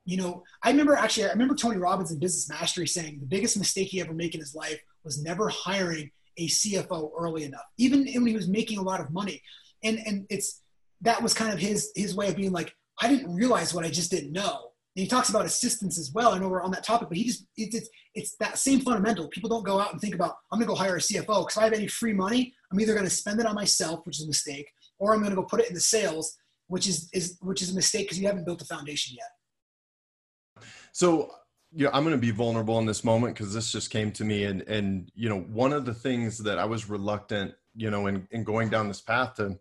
[0.09, 3.57] you know, I remember actually, I remember Tony Robbins in Business Mastery saying the biggest
[3.57, 7.99] mistake he ever made in his life was never hiring a CFO early enough, even
[7.99, 9.39] when he was making a lot of money.
[9.83, 10.63] And and it's
[11.01, 13.89] that was kind of his his way of being like, I didn't realize what I
[13.89, 14.68] just didn't know.
[14.99, 16.33] He talks about assistants as well.
[16.33, 19.27] I know we're on that topic, but he just it's it's, it's that same fundamental.
[19.29, 21.57] People don't go out and think about I'm going to go hire a CFO because
[21.57, 24.25] I have any free money, I'm either going to spend it on myself, which is
[24.25, 26.37] a mistake, or I'm going to go put it in the sales,
[26.67, 30.65] which is is which is a mistake because you haven't built a foundation yet.
[30.91, 31.31] So
[31.71, 34.45] yeah, I'm going to be vulnerable in this moment because this just came to me,
[34.45, 38.27] and and you know, one of the things that I was reluctant, you know, in
[38.31, 39.59] in going down this path to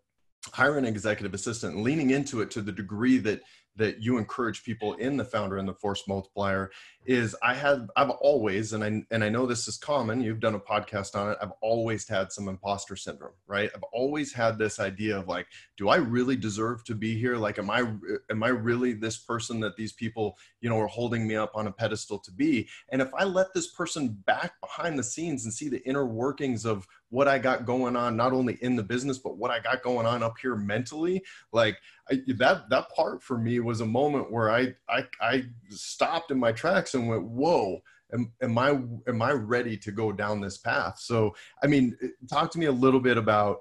[0.53, 3.43] hire an executive assistant, leaning into it to the degree that
[3.79, 6.71] that you encourage people in the founder and the force multiplier
[7.07, 10.55] is I have I've always and I and I know this is common you've done
[10.55, 13.71] a podcast on it I've always had some imposter syndrome right?
[13.75, 17.37] I've always had this idea of like do I really deserve to be here?
[17.37, 17.91] Like am I
[18.31, 21.69] am I really this person that these people you know are holding me up on
[21.69, 22.69] a pedestal to be?
[22.91, 26.67] And if I let this person back behind the scenes and see the inner workings
[26.67, 29.83] of what I got going on not only in the business but what I got
[29.83, 31.79] going on up here mentally like
[32.11, 36.39] I, that that part for me was a moment where I I, I stopped in
[36.39, 37.81] my tracks and went, "Whoa."
[38.11, 38.71] Am, am I
[39.07, 40.99] am I ready to go down this path?
[40.99, 43.61] So, I mean, eh, talk to me a little bit about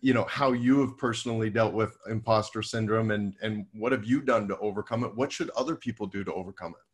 [0.00, 4.20] you know how you have personally dealt with imposter syndrome and and what have you
[4.20, 6.84] done to overcome it what should other people do to overcome it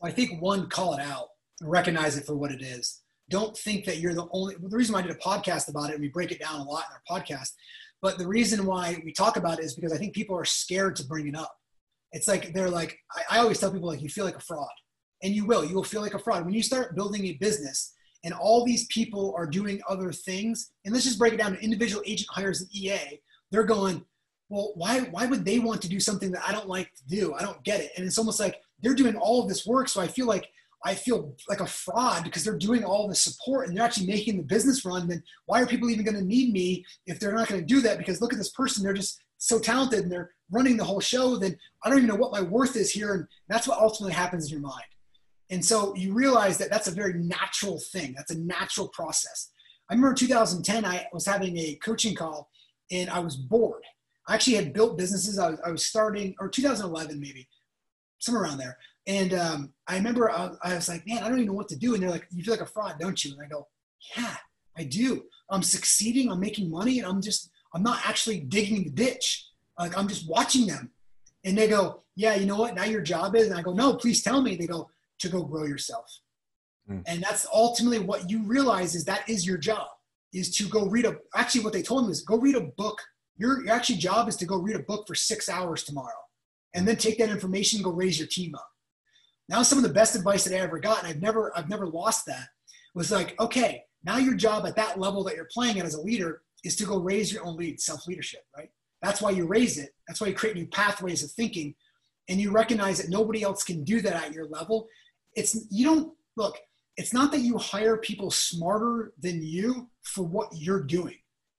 [0.00, 1.28] well, i think one call it out
[1.62, 3.01] recognize it for what it is
[3.32, 5.94] don't think that you're the only the reason why i did a podcast about it
[5.94, 7.50] and we break it down a lot in our podcast
[8.02, 10.96] but the reason why we talk about it is because I think people are scared
[10.96, 11.56] to bring it up.
[12.10, 14.68] It's like they're like, I, I always tell people like you feel like a fraud.
[15.22, 16.44] And you will, you will feel like a fraud.
[16.44, 20.92] When you start building a business and all these people are doing other things, and
[20.92, 23.20] let's just break it down to individual agent hires an EA,
[23.52, 24.04] they're going,
[24.48, 27.34] well, why why would they want to do something that I don't like to do?
[27.34, 27.92] I don't get it.
[27.96, 29.88] And it's almost like they're doing all of this work.
[29.88, 30.50] So I feel like
[30.84, 34.36] I feel like a fraud because they're doing all the support and they're actually making
[34.36, 35.06] the business run.
[35.08, 37.80] Then why are people even going to need me if they're not going to do
[37.82, 37.98] that?
[37.98, 41.36] Because look at this person, they're just so talented and they're running the whole show.
[41.36, 43.14] Then I don't even know what my worth is here.
[43.14, 44.84] And that's what ultimately happens in your mind.
[45.50, 48.14] And so you realize that that's a very natural thing.
[48.16, 49.50] That's a natural process.
[49.90, 52.48] I remember 2010, I was having a coaching call
[52.90, 53.82] and I was bored.
[54.26, 55.38] I actually had built businesses.
[55.38, 57.48] I was, I was starting, or 2011 maybe,
[58.18, 58.78] somewhere around there.
[59.06, 61.76] And um, I remember I, I, was like, man, I don't even know what to
[61.76, 61.94] do.
[61.94, 63.32] And they're like, you feel like a fraud, don't you?
[63.32, 63.66] And I go,
[64.16, 64.36] yeah,
[64.76, 65.24] I do.
[65.50, 66.30] I'm succeeding.
[66.30, 69.46] I'm making money, and I'm just, I'm not actually digging the ditch.
[69.78, 70.90] Like I'm just watching them.
[71.44, 72.74] And they go, yeah, you know what?
[72.74, 73.48] Now your job is.
[73.48, 74.56] And I go, no, please tell me.
[74.56, 74.88] They go
[75.18, 76.06] to go grow yourself.
[76.88, 77.02] Mm.
[77.06, 79.88] And that's ultimately what you realize is that is your job
[80.32, 81.16] is to go read a.
[81.34, 83.00] Actually, what they told me is go read a book.
[83.36, 86.22] Your, your actually job is to go read a book for six hours tomorrow,
[86.74, 88.71] and then take that information and go raise your team up
[89.52, 91.86] now some of the best advice that I ever got, and I've never I've never
[91.86, 92.48] lost that,
[92.94, 96.00] was like, okay, now your job at that level that you're playing at as a
[96.00, 98.70] leader is to go raise your own lead, self-leadership, right?
[99.02, 99.90] That's why you raise it.
[100.08, 101.74] That's why you create new pathways of thinking.
[102.28, 104.88] And you recognize that nobody else can do that at your level.
[105.34, 106.56] It's you don't look,
[106.96, 111.18] it's not that you hire people smarter than you for what you're doing.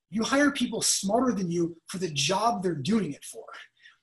[0.10, 3.46] You hire people smarter than you for the job they're doing it for.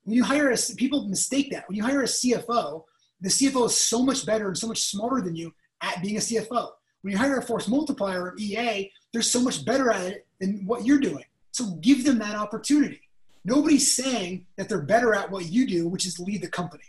[0.05, 1.68] When you hire a people mistake that.
[1.68, 2.84] When you hire a CFO,
[3.20, 5.52] the CFO is so much better and so much smarter than you
[5.82, 6.70] at being a CFO.
[7.02, 10.64] When you hire a force multiplier or EA, they're so much better at it than
[10.66, 11.24] what you're doing.
[11.52, 13.00] So give them that opportunity.
[13.44, 16.84] Nobody's saying that they're better at what you do, which is lead the company.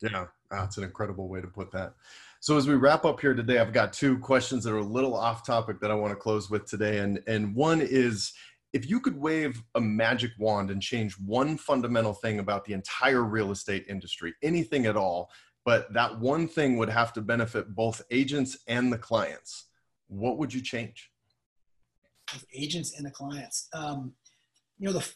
[0.00, 1.94] Yeah, that's an incredible way to put that.
[2.40, 5.14] So as we wrap up here today, I've got two questions that are a little
[5.14, 6.98] off topic that I want to close with today.
[6.98, 8.32] And and one is
[8.72, 13.22] if you could wave a magic wand and change one fundamental thing about the entire
[13.22, 15.30] real estate industry, anything at all,
[15.64, 19.66] but that one thing would have to benefit both agents and the clients,
[20.08, 21.10] what would you change?
[22.54, 23.68] Agents and the clients.
[23.74, 24.14] Um,
[24.78, 25.06] you know, the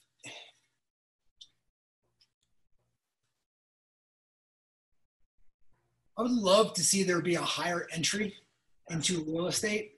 [6.18, 8.34] I would love to see there be a higher entry
[8.88, 9.95] into real estate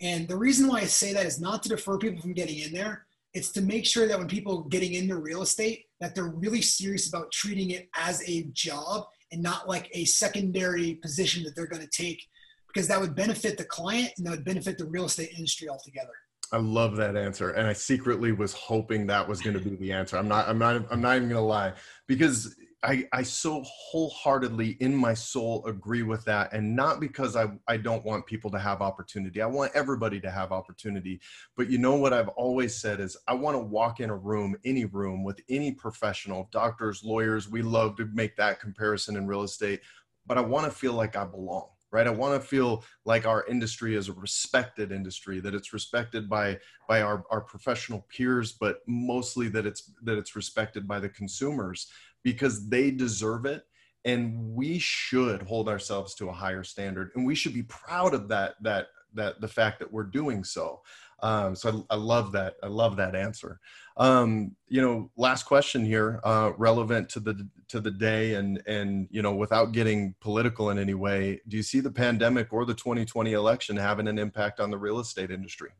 [0.00, 2.72] And the reason why I say that is not to defer people from getting in
[2.72, 3.06] there.
[3.34, 6.62] It's to make sure that when people are getting into real estate, that they're really
[6.62, 11.66] serious about treating it as a job and not like a secondary position that they're
[11.66, 12.22] going to take
[12.68, 16.12] because that would benefit the client and that would benefit the real estate industry altogether.
[16.52, 19.92] I love that answer, and I secretly was hoping that was going to be the
[19.92, 20.16] answer.
[20.16, 20.48] I'm not.
[20.48, 20.82] I'm not.
[20.90, 21.74] I'm not even going to lie
[22.06, 26.52] because I, I so wholeheartedly in my soul agree with that.
[26.52, 29.42] And not because I, I don't want people to have opportunity.
[29.42, 31.20] I want everybody to have opportunity.
[31.56, 34.56] But you know what I've always said is I want to walk in a room,
[34.64, 37.48] any room with any professional, doctors, lawyers.
[37.48, 39.80] We love to make that comparison in real estate,
[40.26, 43.46] but I want to feel like I belong right i want to feel like our
[43.46, 48.80] industry is a respected industry that it's respected by by our, our professional peers but
[48.86, 51.88] mostly that it's that it's respected by the consumers
[52.32, 53.64] because they deserve it.
[54.04, 57.10] And we should hold ourselves to a higher standard.
[57.14, 60.82] And we should be proud of that that that the fact that we're doing so.
[61.20, 63.58] Um, so I, I, love that i love that answer.
[63.96, 69.08] Um, you know last question here uh, relevant to the to the day and and
[69.10, 72.74] you know without getting political in any way do you see the pandemic or the
[72.74, 75.70] 2020 election having an impact on the real estate industry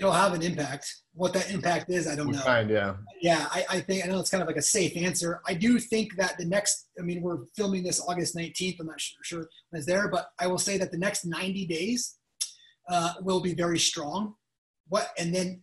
[0.00, 1.02] it'll have an impact.
[1.12, 2.40] What that impact is, I don't know.
[2.40, 2.94] Kind, yeah.
[3.20, 5.42] Yeah, I, I, think I know it's kind of like a safe answer.
[5.46, 8.80] I do think that the next, I mean, we're filming this August 19th.
[8.80, 11.66] I'm not sure, sure when it's there, but I will say that the next 90
[11.66, 12.16] days
[12.88, 14.34] uh, will be very strong.
[14.88, 15.62] What and then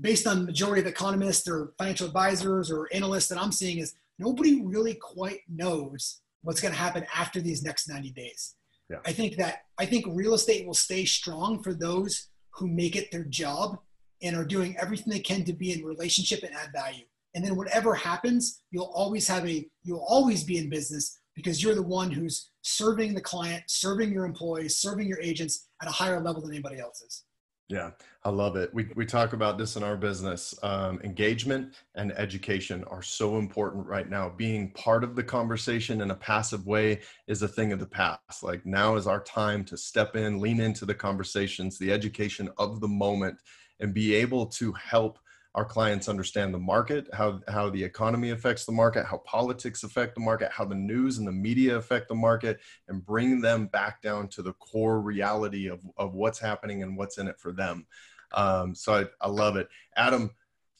[0.00, 4.62] based on majority of economists or financial advisors or analysts that I'm seeing is nobody
[4.64, 8.54] really quite knows what's going to happen after these next 90 days.
[8.90, 8.98] Yeah.
[9.04, 13.10] I think that I think real estate will stay strong for those who make it
[13.10, 13.78] their job
[14.22, 17.04] and are doing everything they can to be in relationship and add value.
[17.34, 21.74] And then whatever happens, you'll always have a you'll always be in business because you're
[21.74, 26.20] the one who's serving the client, serving your employees, serving your agents at a higher
[26.20, 27.24] level than anybody else is.
[27.68, 27.90] Yeah,
[28.22, 28.72] I love it.
[28.72, 30.54] We, we talk about this in our business.
[30.62, 34.28] Um, engagement and education are so important right now.
[34.28, 38.44] Being part of the conversation in a passive way is a thing of the past.
[38.44, 42.80] Like now is our time to step in, lean into the conversations, the education of
[42.80, 43.38] the moment,
[43.80, 45.18] and be able to help
[45.56, 50.14] our clients understand the market, how, how the economy affects the market, how politics affect
[50.14, 54.02] the market, how the news and the media affect the market, and bring them back
[54.02, 57.86] down to the core reality of, of what's happening and what's in it for them.
[58.34, 59.68] Um, so I, I love it.
[59.96, 60.30] Adam,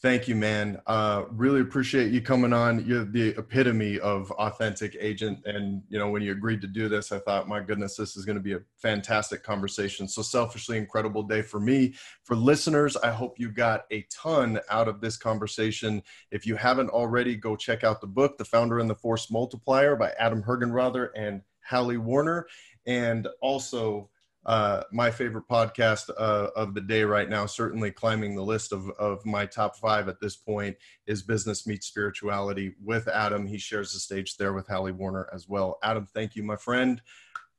[0.06, 0.80] Thank you, man.
[0.86, 2.86] Uh, really appreciate you coming on.
[2.86, 5.44] You're the epitome of authentic agent.
[5.46, 8.24] And, you know, when you agreed to do this, I thought, my goodness, this is
[8.24, 10.06] going to be a fantastic conversation.
[10.06, 11.94] So selfishly incredible day for me.
[12.22, 16.04] For listeners, I hope you got a ton out of this conversation.
[16.30, 19.96] If you haven't already, go check out the book, The Founder and the Force Multiplier
[19.96, 22.46] by Adam Hergenrother and Hallie Warner.
[22.86, 24.08] And also,
[24.46, 28.88] uh, my favorite podcast uh, of the day right now, certainly climbing the list of,
[28.90, 30.76] of my top five at this point,
[31.06, 33.44] is Business Meets Spirituality with Adam.
[33.46, 35.78] He shares the stage there with Hallie Warner as well.
[35.82, 37.02] Adam, thank you, my friend.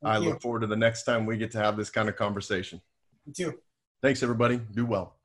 [0.02, 0.30] Thank I you.
[0.30, 2.82] look forward to the next time we get to have this kind of conversation.
[3.26, 3.60] Me too.
[4.02, 4.62] Thanks, everybody.
[4.74, 5.18] Do well.